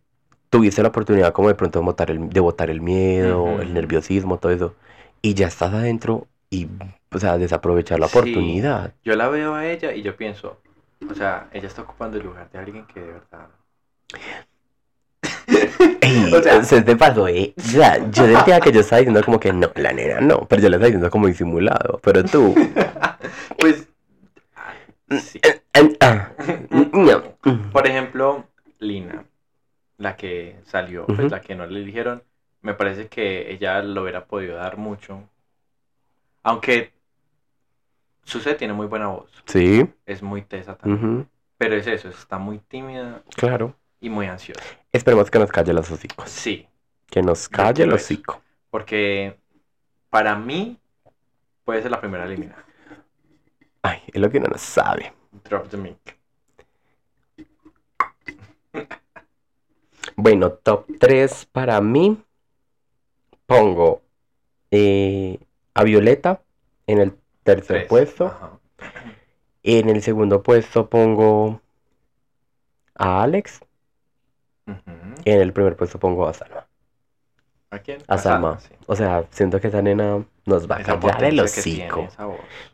tuviste 0.50 0.82
la 0.82 0.88
oportunidad 0.88 1.32
como 1.32 1.48
de 1.48 1.54
pronto 1.54 1.78
de 1.78 1.84
botar 1.86 2.10
el, 2.10 2.28
de 2.28 2.40
botar 2.40 2.68
el 2.68 2.82
miedo, 2.82 3.60
el 3.62 3.72
nerviosismo, 3.72 4.38
todo 4.38 4.52
eso. 4.52 4.74
Y 5.22 5.32
ya 5.34 5.46
estás 5.46 5.72
adentro 5.72 6.26
y, 6.50 6.68
o 7.10 7.18
sea, 7.18 7.38
desaprovechar 7.38 7.98
la 8.00 8.08
Sí. 8.08 8.18
oportunidad. 8.18 8.92
Yo 9.02 9.16
la 9.16 9.28
veo 9.28 9.54
a 9.54 9.66
ella 9.66 9.92
y 9.94 10.02
yo 10.02 10.14
pienso, 10.14 10.58
o 11.10 11.14
sea, 11.14 11.48
ella 11.52 11.68
está 11.68 11.82
ocupando 11.82 12.18
el 12.18 12.24
lugar 12.24 12.50
de 12.50 12.58
alguien 12.58 12.86
que 12.86 13.00
de 13.00 13.12
verdad. 13.12 13.48
Ey, 16.00 16.32
O 16.34 16.42
sea- 16.42 16.62
se 16.64 16.82
te 16.82 16.96
pasó, 16.96 17.26
eh. 17.28 17.54
O 17.56 17.60
sea, 17.62 17.98
yo 18.10 18.26
sentía 18.26 18.60
que 18.60 18.72
yo 18.72 18.80
estaba 18.80 19.00
diciendo 19.00 19.22
como 19.24 19.40
que 19.40 19.52
no, 19.52 19.70
la 19.76 19.92
nena 19.92 20.20
no, 20.20 20.46
pero 20.48 20.62
yo 20.62 20.68
le 20.68 20.76
estaba 20.76 20.86
diciendo 20.86 21.10
como 21.10 21.26
disimulado. 21.26 21.98
Pero 22.02 22.22
tú, 22.24 22.54
Pues. 23.58 23.88
ah, 24.56 24.74
Sí. 25.18 25.40
eh, 25.42 25.96
ah, 26.00 26.30
no. 26.92 27.22
Por 27.72 27.86
ejemplo, 27.86 28.44
Lina, 28.78 29.24
la 29.98 30.16
que 30.16 30.56
salió, 30.66 31.06
pues 31.06 31.30
la 31.30 31.40
que 31.40 31.54
no 31.54 31.66
le 31.66 31.80
eligieron, 31.80 32.22
me 32.62 32.74
parece 32.74 33.08
que 33.08 33.50
ella 33.52 33.82
lo 33.82 34.02
hubiera 34.02 34.24
podido 34.26 34.56
dar 34.56 34.76
mucho. 34.76 35.22
Aunque 36.42 36.92
Suce 38.24 38.54
tiene 38.54 38.72
muy 38.74 38.86
buena 38.86 39.08
voz, 39.08 39.30
Sí, 39.46 39.86
es 40.06 40.22
muy 40.22 40.42
tesa 40.42 40.76
también. 40.76 41.28
Pero 41.58 41.74
es 41.74 41.86
eso, 41.86 42.08
está 42.08 42.38
muy 42.38 42.58
tímida 42.58 43.22
claro. 43.36 43.74
Y 44.00 44.08
muy 44.10 44.26
ansiosa. 44.26 44.62
Esperemos 44.92 45.30
que 45.30 45.38
nos 45.38 45.50
calle 45.50 45.72
los 45.72 45.90
hocicos. 45.90 46.28
Sí, 46.30 46.66
Que 47.06 47.22
nos 47.22 47.48
calle 47.48 47.84
el 47.84 47.90
eso. 47.90 47.96
hocico. 47.96 48.42
porque 48.70 49.38
para 50.10 50.36
mí 50.36 50.78
puede 51.64 51.82
ser 51.82 51.90
la 51.90 52.00
primera 52.00 52.24
eliminada. 52.24 52.64
Ay, 53.82 54.00
es 54.08 54.20
lo 54.20 54.30
que 54.30 54.38
uno 54.38 54.48
no 54.48 54.58
sabe. 54.58 55.12
Drop 55.44 55.68
the 55.68 55.76
mic. 55.76 56.18
Bueno, 60.16 60.52
top 60.52 60.86
3 60.98 61.46
para 61.46 61.80
mí. 61.80 62.22
Pongo 63.46 64.02
eh, 64.70 65.38
a 65.74 65.82
Violeta 65.82 66.42
en 66.86 66.98
el 67.00 67.16
tercer 67.42 67.86
puesto. 67.88 68.26
Ajá. 68.26 68.58
En 69.62 69.88
el 69.88 70.02
segundo 70.02 70.42
puesto 70.42 70.88
pongo 70.88 71.60
a 72.94 73.22
Alex. 73.22 73.60
Y 75.24 75.30
en 75.30 75.40
el 75.40 75.52
primer 75.52 75.76
puesto 75.76 75.98
pongo 75.98 76.26
a 76.26 76.34
Salma. 76.34 76.66
¿A 77.70 77.78
quién? 77.78 77.98
A 78.08 78.18
Salma. 78.18 78.58
sí. 78.58 78.74
O 78.86 78.96
sea, 78.96 79.24
siento 79.30 79.60
que 79.60 79.68
esa 79.68 79.80
nena 79.82 80.24
nos 80.46 80.68
va 80.68 80.76
a 80.76 80.82
callar 80.82 81.24
el 81.24 81.40
hocico. 81.40 82.08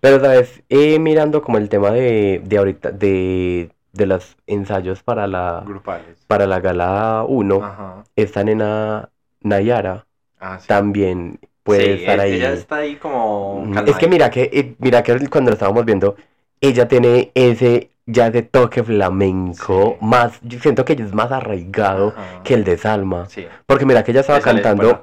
Pero, 0.01 0.21
¿sabes? 0.21 0.63
Eh, 0.69 0.99
mirando 0.99 1.43
como 1.43 1.59
el 1.59 1.69
tema 1.69 1.91
de, 1.91 2.41
de 2.45 2.59
ahorita, 2.59 2.91
de, 2.93 3.71
de 3.93 4.07
los 4.07 4.37
ensayos 4.47 5.03
para 5.03 5.27
la, 5.27 5.63
Grupales. 5.67 6.25
para 6.27 6.47
la 6.47 6.61
gala 6.61 7.25
1, 7.29 7.63
Ajá. 7.63 8.05
esta 8.15 8.45
nena 8.45 9.11
Nayara 9.41 10.07
Ah, 10.39 10.59
sí. 10.61 10.67
también 10.69 11.41
puede 11.63 11.97
Sí, 11.97 12.03
estar 12.05 12.19
e- 12.19 12.23
ahí. 12.23 12.35
Ella 12.35 12.53
está 12.53 12.77
ahí 12.77 12.97
como. 12.97 13.65
Mm, 13.67 13.79
Es 13.87 13.97
que 13.97 14.09
mira 14.09 14.31
que, 14.31 14.51
eh, 14.53 14.75
mira 14.79 15.03
que 15.03 15.29
cuando 15.29 15.51
lo 15.51 15.55
estábamos 15.55 15.85
viendo, 15.85 16.15
ella 16.61 16.89
tiene 16.89 17.33
ese 17.35 17.91
ya 18.07 18.31
de 18.31 18.43
toque 18.43 18.83
flamenco, 18.83 19.97
Sí. 19.99 20.07
más, 20.07 20.39
yo 20.43 20.59
siento 20.61 20.85
que 20.85 20.93
ella 20.95 21.05
es 21.05 21.13
más 21.15 21.33
arraigado 21.33 22.15
Ajá. 22.17 22.43
que 22.45 22.55
el 22.55 22.65
de 22.65 22.79
Salma. 22.79 23.29
Sí. 23.29 23.47
Porque 23.67 23.85
mira 23.85 24.05
que 24.05 24.13
ella 24.13 24.21
estaba 24.21 24.41
sale 24.41 24.63
cantando 24.63 25.01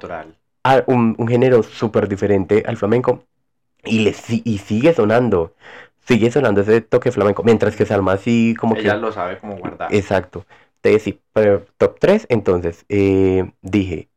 a 0.64 0.82
un, 0.86 1.14
un 1.18 1.28
género 1.28 1.62
súper 1.62 2.08
diferente 2.08 2.62
al 2.66 2.76
flamenco 2.78 3.24
y, 3.84 4.00
le, 4.04 4.14
y 4.44 4.58
sigue 4.58 4.94
sonando, 4.94 5.52
sigue 6.06 6.30
sonando 6.30 6.62
ese 6.62 6.80
toque 6.80 7.12
flamenco, 7.12 7.42
mientras 7.42 7.76
que 7.76 7.84
Salma 7.84 8.16
sí 8.16 8.54
como 8.58 8.74
Ella 8.74 8.94
que... 8.94 9.00
lo 9.00 9.12
sabe 9.12 9.38
como 9.38 9.56
guardar. 9.56 9.94
Exacto. 9.94 10.46
Entonces 10.82 11.02
sí, 11.02 11.20
pero 11.32 11.64
top 11.76 11.98
3, 11.98 12.26
entonces 12.30 12.84
eh, 12.88 13.50
dije, 13.62 14.08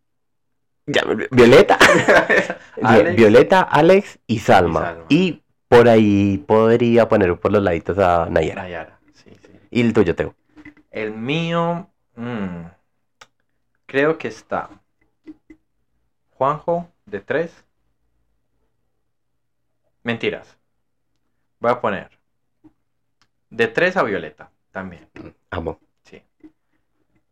ya, 0.86 1.04
Violeta, 1.32 1.78
Vi- 2.78 2.84
Alex, 2.84 3.16
Violeta, 3.18 3.62
Alex 3.62 4.20
y 4.28 4.40
Salma. 4.40 4.82
Salma. 4.82 5.04
Y 5.10 5.42
por 5.68 5.88
ahí 5.90 6.38
podría 6.38 7.08
poner 7.10 7.38
por 7.40 7.52
los 7.52 7.62
laditos 7.62 7.98
a 8.00 8.28
Nayara. 8.30 8.64
Nayara. 8.64 9.00
Sí, 9.14 9.32
sí. 9.42 9.52
Y 9.70 9.82
el 9.82 9.94
tuyo, 9.94 10.16
Teo. 10.16 10.36
El 10.92 11.14
mío. 11.14 11.90
mm, 12.16 12.66
creo 13.86 14.18
que 14.18 14.28
está. 14.28 14.70
Juanjo, 16.32 16.90
de 17.06 17.20
3. 17.20 17.66
Mentiras. 20.04 20.58
Voy 21.60 21.72
a 21.72 21.82
poner. 21.82 22.12
De 23.50 23.68
3 23.68 23.98
a 23.98 24.04
Violeta. 24.04 24.52
También. 24.72 25.08
Amo. 25.50 25.80
Sí. 26.04 26.22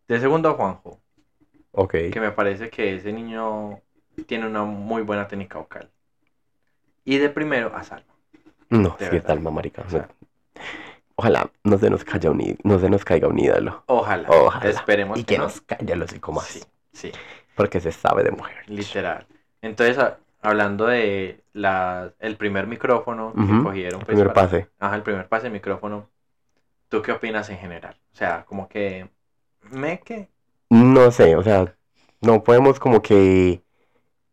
De 0.07 0.19
segundo 0.19 0.49
a 0.49 0.53
Juanjo. 0.53 0.99
Ok. 1.71 1.91
Que 2.11 2.19
me 2.19 2.31
parece 2.31 2.69
que 2.69 2.95
ese 2.95 3.13
niño 3.13 3.81
tiene 4.27 4.47
una 4.47 4.63
muy 4.63 5.03
buena 5.03 5.27
técnica 5.27 5.59
vocal. 5.59 5.91
Y 7.03 7.17
de 7.19 7.29
primero 7.29 7.75
a 7.75 7.83
Salma. 7.83 8.14
No, 8.69 8.95
De 8.99 9.05
sí, 9.05 9.11
verdad. 9.11 9.27
Salma, 9.27 9.51
marica. 9.51 9.83
O 9.85 9.89
sea, 9.89 10.07
Ojalá 11.17 11.49
no 11.63 11.77
se 11.77 11.89
nos 11.89 12.03
caiga 12.03 12.29
un, 12.29 12.57
no 12.63 12.77
se 12.79 12.89
nos 12.89 13.05
caiga 13.05 13.27
un 13.29 13.39
ídolo. 13.39 13.83
ojalá. 13.85 14.29
Ojalá. 14.29 14.69
Esperemos 14.69 15.17
Y 15.17 15.23
que 15.23 15.37
no. 15.37 15.45
nos 15.45 15.61
caiga 15.61 15.93
el 15.93 16.01
hocico 16.01 16.31
más. 16.33 16.45
Sí, 16.45 16.61
sí. 16.91 17.11
Porque 17.55 17.79
se 17.79 17.91
sabe 17.93 18.23
de 18.23 18.31
mujer. 18.31 18.57
Literal. 18.67 19.25
Entonces, 19.61 19.97
a- 19.97 20.17
hablando 20.41 20.87
de 20.87 21.41
la, 21.53 22.11
el 22.19 22.35
primer 22.35 22.67
micrófono 22.67 23.33
que 23.33 23.63
cogieron, 23.63 23.99
pues, 24.01 24.07
Primer 24.17 24.33
para- 24.33 24.47
pase. 24.49 24.67
Ajá, 24.79 24.95
el 24.97 25.03
primer 25.03 25.27
pase 25.29 25.45
de 25.45 25.51
micrófono. 25.51 26.09
¿Tú 26.89 27.01
qué 27.01 27.13
opinas 27.13 27.49
en 27.49 27.57
general? 27.59 27.95
O 28.13 28.15
sea, 28.17 28.43
como 28.45 28.67
que. 28.67 29.07
¿Me 29.71 29.99
que? 30.01 30.27
No 30.69 31.11
sé, 31.11 31.35
o 31.37 31.43
sea, 31.43 31.73
no 32.21 32.43
podemos 32.43 32.77
como 32.79 33.01
que 33.01 33.61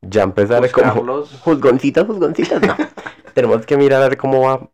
ya 0.00 0.24
empezar 0.24 0.68
como 0.72 0.84
Buscarlos 0.86 1.40
juzgoncitas, 1.42 2.04
juzgoncitas, 2.06 2.60
no. 2.60 2.76
Tenemos 3.34 3.66
que 3.66 3.76
mirar 3.76 4.02
a 4.02 4.08
ver 4.08 4.16
cómo 4.18 4.42
va 4.42 4.70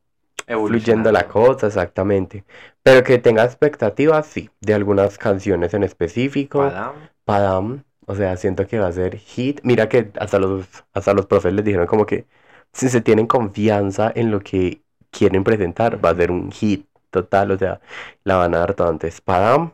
fluyendo 0.64 1.12
la 1.12 1.28
cosa, 1.28 1.66
exactamente. 1.68 2.44
Pero 2.82 3.04
que 3.04 3.18
tenga 3.18 3.44
expectativas, 3.44 4.26
sí, 4.26 4.50
de 4.60 4.74
algunas 4.74 5.18
canciones 5.18 5.74
en 5.74 5.84
específico. 5.84 6.74
Padam, 6.74 7.08
Padam, 7.24 7.84
o 8.06 8.14
sea, 8.14 8.36
siento 8.36 8.66
que 8.66 8.78
va 8.78 8.88
a 8.88 8.92
ser 8.92 9.16
hit. 9.18 9.60
Mira 9.64 9.88
que 9.88 10.10
hasta 10.18 10.38
los, 10.38 10.66
hasta 10.94 11.14
los 11.14 11.26
profes 11.26 11.52
les 11.54 11.64
dijeron 11.64 11.86
como 11.86 12.06
que 12.06 12.26
si 12.72 12.88
se 12.88 13.00
tienen 13.00 13.26
confianza 13.26 14.12
en 14.14 14.30
lo 14.30 14.40
que 14.40 14.82
quieren 15.10 15.44
presentar, 15.44 16.04
va 16.04 16.10
a 16.10 16.16
ser 16.16 16.30
un 16.30 16.52
hit 16.52 16.86
total, 17.10 17.50
o 17.52 17.58
sea, 17.58 17.80
la 18.24 18.36
van 18.36 18.54
a 18.54 18.58
dar 18.60 18.74
todo 18.74 18.88
antes. 18.88 19.20
Padam, 19.20 19.72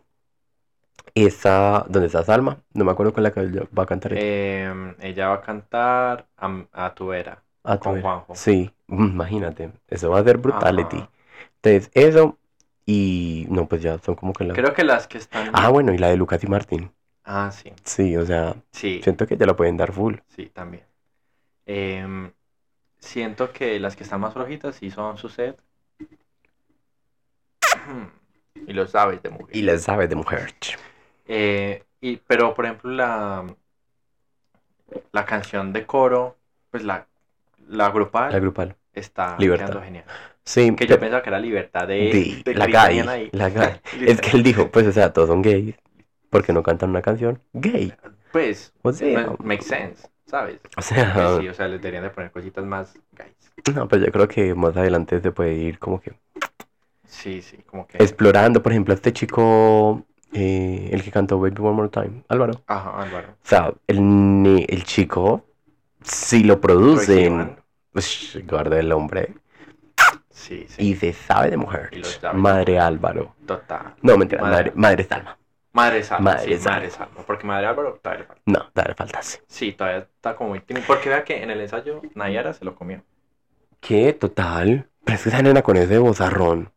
esa, 1.14 1.84
¿dónde 1.88 2.06
está 2.06 2.22
Salma? 2.24 2.62
No 2.72 2.84
me 2.84 2.92
acuerdo 2.92 3.12
con 3.12 3.22
la 3.22 3.32
que 3.32 3.40
ella 3.40 3.62
va 3.76 3.84
a 3.84 3.86
cantar 3.86 4.12
ella. 4.14 4.22
eh, 4.22 4.94
ella 5.00 5.28
va 5.28 5.34
a 5.34 5.40
cantar 5.42 6.28
a, 6.36 6.66
a 6.72 6.94
tu 6.94 7.12
era. 7.12 7.42
Tú 7.62 7.78
con. 7.78 8.00
Juanjo. 8.00 8.34
Sí, 8.34 8.70
imagínate, 8.88 9.72
eso 9.88 10.10
va 10.10 10.20
a 10.20 10.24
ser 10.24 10.38
brutality. 10.38 10.96
Ajá. 10.96 11.10
Entonces, 11.62 11.90
eso, 11.94 12.38
y 12.86 13.46
no, 13.48 13.66
pues 13.66 13.82
ya 13.82 13.98
son 13.98 14.14
como 14.14 14.32
que 14.32 14.44
la... 14.44 14.54
Creo 14.54 14.74
que 14.74 14.84
las 14.84 15.06
que 15.06 15.18
están. 15.18 15.50
Ah, 15.52 15.70
bueno, 15.70 15.92
y 15.92 15.98
la 15.98 16.08
de 16.08 16.16
Lucas 16.16 16.42
y 16.44 16.46
Martín. 16.46 16.90
Ah, 17.24 17.50
sí. 17.50 17.72
Sí, 17.84 18.16
o 18.16 18.26
sea, 18.26 18.56
Sí, 18.72 19.00
siento 19.02 19.26
que 19.26 19.36
ya 19.36 19.46
la 19.46 19.56
pueden 19.56 19.76
dar 19.76 19.92
full. 19.92 20.16
sí, 20.28 20.46
también. 20.46 20.84
Em, 21.66 22.30
siento 22.98 23.52
que 23.52 23.80
las 23.80 23.96
que 23.96 24.04
están 24.04 24.20
más 24.20 24.34
flojitas 24.34 24.76
sí 24.76 24.90
son 24.90 25.16
su 25.16 25.28
set. 25.28 25.58
Y 28.66 28.72
lo 28.72 28.86
sabes 28.86 29.22
de 29.22 29.30
mujer. 29.30 29.56
Y 29.56 29.62
le 29.62 29.78
sabe 29.78 30.06
de 30.08 30.14
mujer. 30.14 30.54
Eh, 31.26 31.84
y, 32.00 32.16
pero, 32.18 32.54
por 32.54 32.64
ejemplo, 32.64 32.90
la, 32.90 33.44
la 35.12 35.24
canción 35.26 35.72
de 35.72 35.86
coro, 35.86 36.36
pues 36.70 36.82
la, 36.84 37.06
la 37.68 37.90
grupal 37.90 38.32
La 38.32 38.38
grupal. 38.38 38.76
está 38.92 39.36
Libertad. 39.38 39.66
quedando 39.66 39.82
genial. 39.84 40.04
Sí, 40.44 40.74
Que 40.76 40.86
yo 40.86 40.94
pe- 40.96 41.00
pensaba 41.00 41.22
que 41.22 41.30
era 41.30 41.38
libertad 41.38 41.88
de, 41.88 41.94
de 41.94 42.42
de 42.44 42.54
la 42.54 42.66
gay, 42.66 42.98
ahí. 43.00 43.30
la 43.32 43.48
gay. 43.50 43.80
Es 44.06 44.20
que 44.20 44.36
él 44.36 44.42
dijo, 44.42 44.70
pues, 44.70 44.86
o 44.86 44.92
sea, 44.92 45.12
todos 45.12 45.28
son 45.28 45.42
gays. 45.42 45.74
porque 46.30 46.52
no 46.52 46.62
cantan 46.62 46.90
una 46.90 47.02
canción 47.02 47.40
gay? 47.52 47.94
Pues, 48.32 48.72
O 48.82 48.92
sea, 48.92 49.26
ma- 49.28 49.36
makes 49.44 49.64
sense, 49.66 50.08
¿sabes? 50.26 50.60
o 50.76 50.82
sea, 50.82 51.38
sí, 51.40 51.48
o 51.48 51.54
sea, 51.54 51.68
les 51.68 51.80
deberían 51.80 52.04
de 52.04 52.10
poner 52.10 52.30
cositas 52.32 52.64
más 52.64 52.94
guys. 53.12 53.52
no, 53.74 53.88
pues 53.88 54.02
yo 54.02 54.12
creo 54.12 54.28
que 54.28 54.54
más 54.54 54.76
adelante 54.76 55.20
se 55.20 55.32
puede 55.32 55.54
ir 55.54 55.78
como 55.78 56.00
que 56.00 56.12
Sí, 57.06 57.42
sí, 57.42 57.58
como 57.62 57.86
que... 57.86 57.98
explorando, 57.98 58.62
por 58.62 58.72
ejemplo, 58.72 58.94
este 58.94 59.12
chico, 59.12 60.04
eh, 60.32 60.88
el 60.92 61.02
que 61.02 61.10
cantó 61.10 61.38
Baby 61.40 61.56
One 61.60 61.72
More 61.72 61.88
Time, 61.88 62.24
Álvaro. 62.28 62.62
Ajá, 62.66 63.02
Álvaro. 63.02 63.28
O 63.44 63.46
sea, 63.48 63.72
el, 63.86 63.98
ni- 64.42 64.64
el 64.68 64.84
chico, 64.84 65.44
si 66.04 66.44
lo 66.44 66.60
producen, 66.60 67.56
ush, 67.94 68.38
guarda 68.46 68.78
el 68.78 68.92
hombre, 68.92 69.34
Sí, 70.30 70.66
sí, 70.68 70.90
y 70.90 70.94
se 70.96 71.12
sabe 71.12 71.50
de 71.50 71.56
mujer. 71.56 71.90
Sabe. 72.20 72.38
Madre 72.38 72.78
Álvaro. 72.78 73.34
total. 73.46 73.94
No, 74.02 74.16
mentira, 74.18 74.42
Madre. 74.42 74.72
madre, 74.74 75.04
Salma. 75.04 75.38
Madre 75.72 76.02
Salma, 76.02 76.32
Madre 76.32 76.44
sí, 76.56 76.62
Salma. 76.62 76.76
Madre 76.76 76.90
Salma. 76.90 77.14
Porque 77.26 77.46
Madre 77.46 77.66
Álvaro 77.66 77.98
todavía 78.02 78.20
le 78.22 78.26
falta. 78.26 78.42
No, 78.46 78.70
todavía 78.72 78.94
faltase. 78.94 79.42
Sí, 79.46 79.72
todavía 79.72 80.00
está 80.00 80.36
como 80.36 80.50
muy. 80.50 80.60
Porque 80.86 81.08
vea 81.08 81.24
que 81.24 81.42
en 81.42 81.50
el 81.50 81.60
ensayo 81.60 82.02
Nayara 82.14 82.52
se 82.52 82.64
lo 82.64 82.74
comió. 82.74 83.02
¿Qué? 83.80 84.12
Total. 84.12 84.86
Pero 85.04 85.16
es 85.16 85.22
que 85.22 85.28
esa 85.30 85.42
nena 85.42 85.62
con 85.62 85.76
ese 85.76 85.98
bozarrón. 85.98 86.70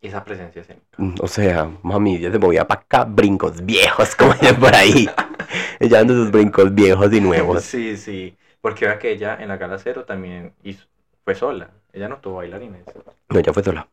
Y 0.00 0.08
esa 0.08 0.22
presencia 0.24 0.60
escénica. 0.60 0.86
Mm, 0.98 1.14
O 1.20 1.26
sea, 1.28 1.70
mami, 1.82 2.18
ya 2.18 2.30
se 2.30 2.38
movía 2.38 2.66
para 2.66 2.82
acá, 2.82 3.04
brincos 3.04 3.64
viejos, 3.64 4.14
como 4.16 4.34
por 4.60 4.74
ahí. 4.74 5.08
Ella 5.80 5.98
dando 5.98 6.14
sus 6.14 6.30
brincos 6.30 6.74
viejos 6.74 7.12
y 7.12 7.20
nuevos. 7.20 7.62
Sí, 7.62 7.96
sí. 7.96 8.36
Porque 8.60 8.86
vea 8.86 8.98
que 8.98 9.10
ella 9.12 9.36
en 9.40 9.48
la 9.48 9.56
gala 9.56 9.78
cero 9.78 10.04
también 10.04 10.52
hizo, 10.64 10.86
fue 11.24 11.34
sola. 11.34 11.70
Ella 11.92 12.08
no 12.08 12.18
tuvo 12.18 12.36
bailarines. 12.36 12.84
No, 13.28 13.40
ya 13.40 13.52
fue 13.52 13.62
sola. 13.62 13.88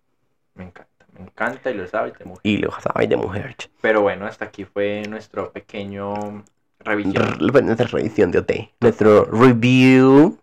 Me 0.55 0.65
encanta, 0.65 1.05
me 1.13 1.21
encanta 1.21 1.71
y 1.71 1.73
lo 1.75 1.87
sabes 1.87 2.17
de 2.17 2.25
mujer. 2.25 2.41
Y 2.43 2.57
lo 2.57 2.71
sabe 2.79 3.07
de 3.07 3.15
mujer. 3.17 3.55
Pero 3.81 4.01
bueno, 4.01 4.25
hasta 4.25 4.45
aquí 4.45 4.65
fue 4.65 5.03
nuestro 5.09 5.51
pequeño 5.51 6.43
revisión. 6.79 7.23
R- 7.41 7.61
Nuestra 7.63 7.87
revisión 7.87 8.31
de 8.31 8.39
OT. 8.39 8.51
Nuestro 8.79 9.25
review. 9.25 10.37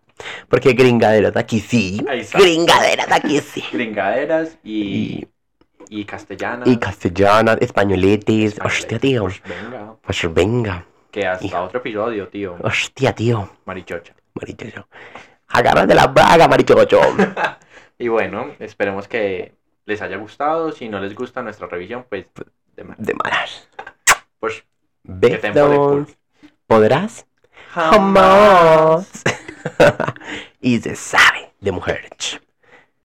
Porque 0.48 0.74
gringaderas 0.74 1.34
aquí 1.36 1.60
sí. 1.60 2.04
Gringaderas 2.34 3.10
aquí 3.10 3.40
sí. 3.40 3.64
Gringaderas 3.72 4.58
y, 4.62 5.26
Y, 5.88 6.00
y 6.00 6.04
castellanas. 6.04 6.68
y 6.68 6.76
castellanas, 6.76 7.58
españoletes. 7.60 8.58
Hostia, 8.62 8.98
tío. 8.98 9.22
Pues 9.24 9.42
venga. 9.42 9.96
Pues 10.02 10.34
venga. 10.34 10.86
Que 11.10 11.26
hasta 11.26 11.44
Hijo. 11.44 11.60
otro 11.62 11.80
episodio, 11.80 12.28
tío. 12.28 12.56
Hostia, 12.62 13.14
tío. 13.14 13.50
Marichocha. 13.64 14.14
Marichocho. 14.34 14.86
Agárrate 15.48 15.94
la 15.94 16.06
braga, 16.06 16.48
marichocho. 16.48 17.00
Y 17.98 18.08
bueno, 18.08 18.52
esperemos 18.60 19.06
que 19.08 19.52
les 19.84 20.00
haya 20.00 20.16
gustado. 20.16 20.72
Si 20.72 20.88
no 20.88 21.00
les 21.00 21.14
gusta 21.14 21.42
nuestra 21.42 21.66
revisión, 21.66 22.06
pues 22.08 22.24
de 22.74 22.82
más. 22.82 22.96
De 22.98 23.12
malas. 23.12 23.68
Pues 24.38 24.64
de 25.02 25.38
cool. 25.52 26.06
¿Podrás? 26.66 27.26
Jamás. 27.72 29.22
y 30.62 30.78
se 30.80 30.96
sabe 30.96 31.52
de 31.60 31.72
mujer. 31.72 32.08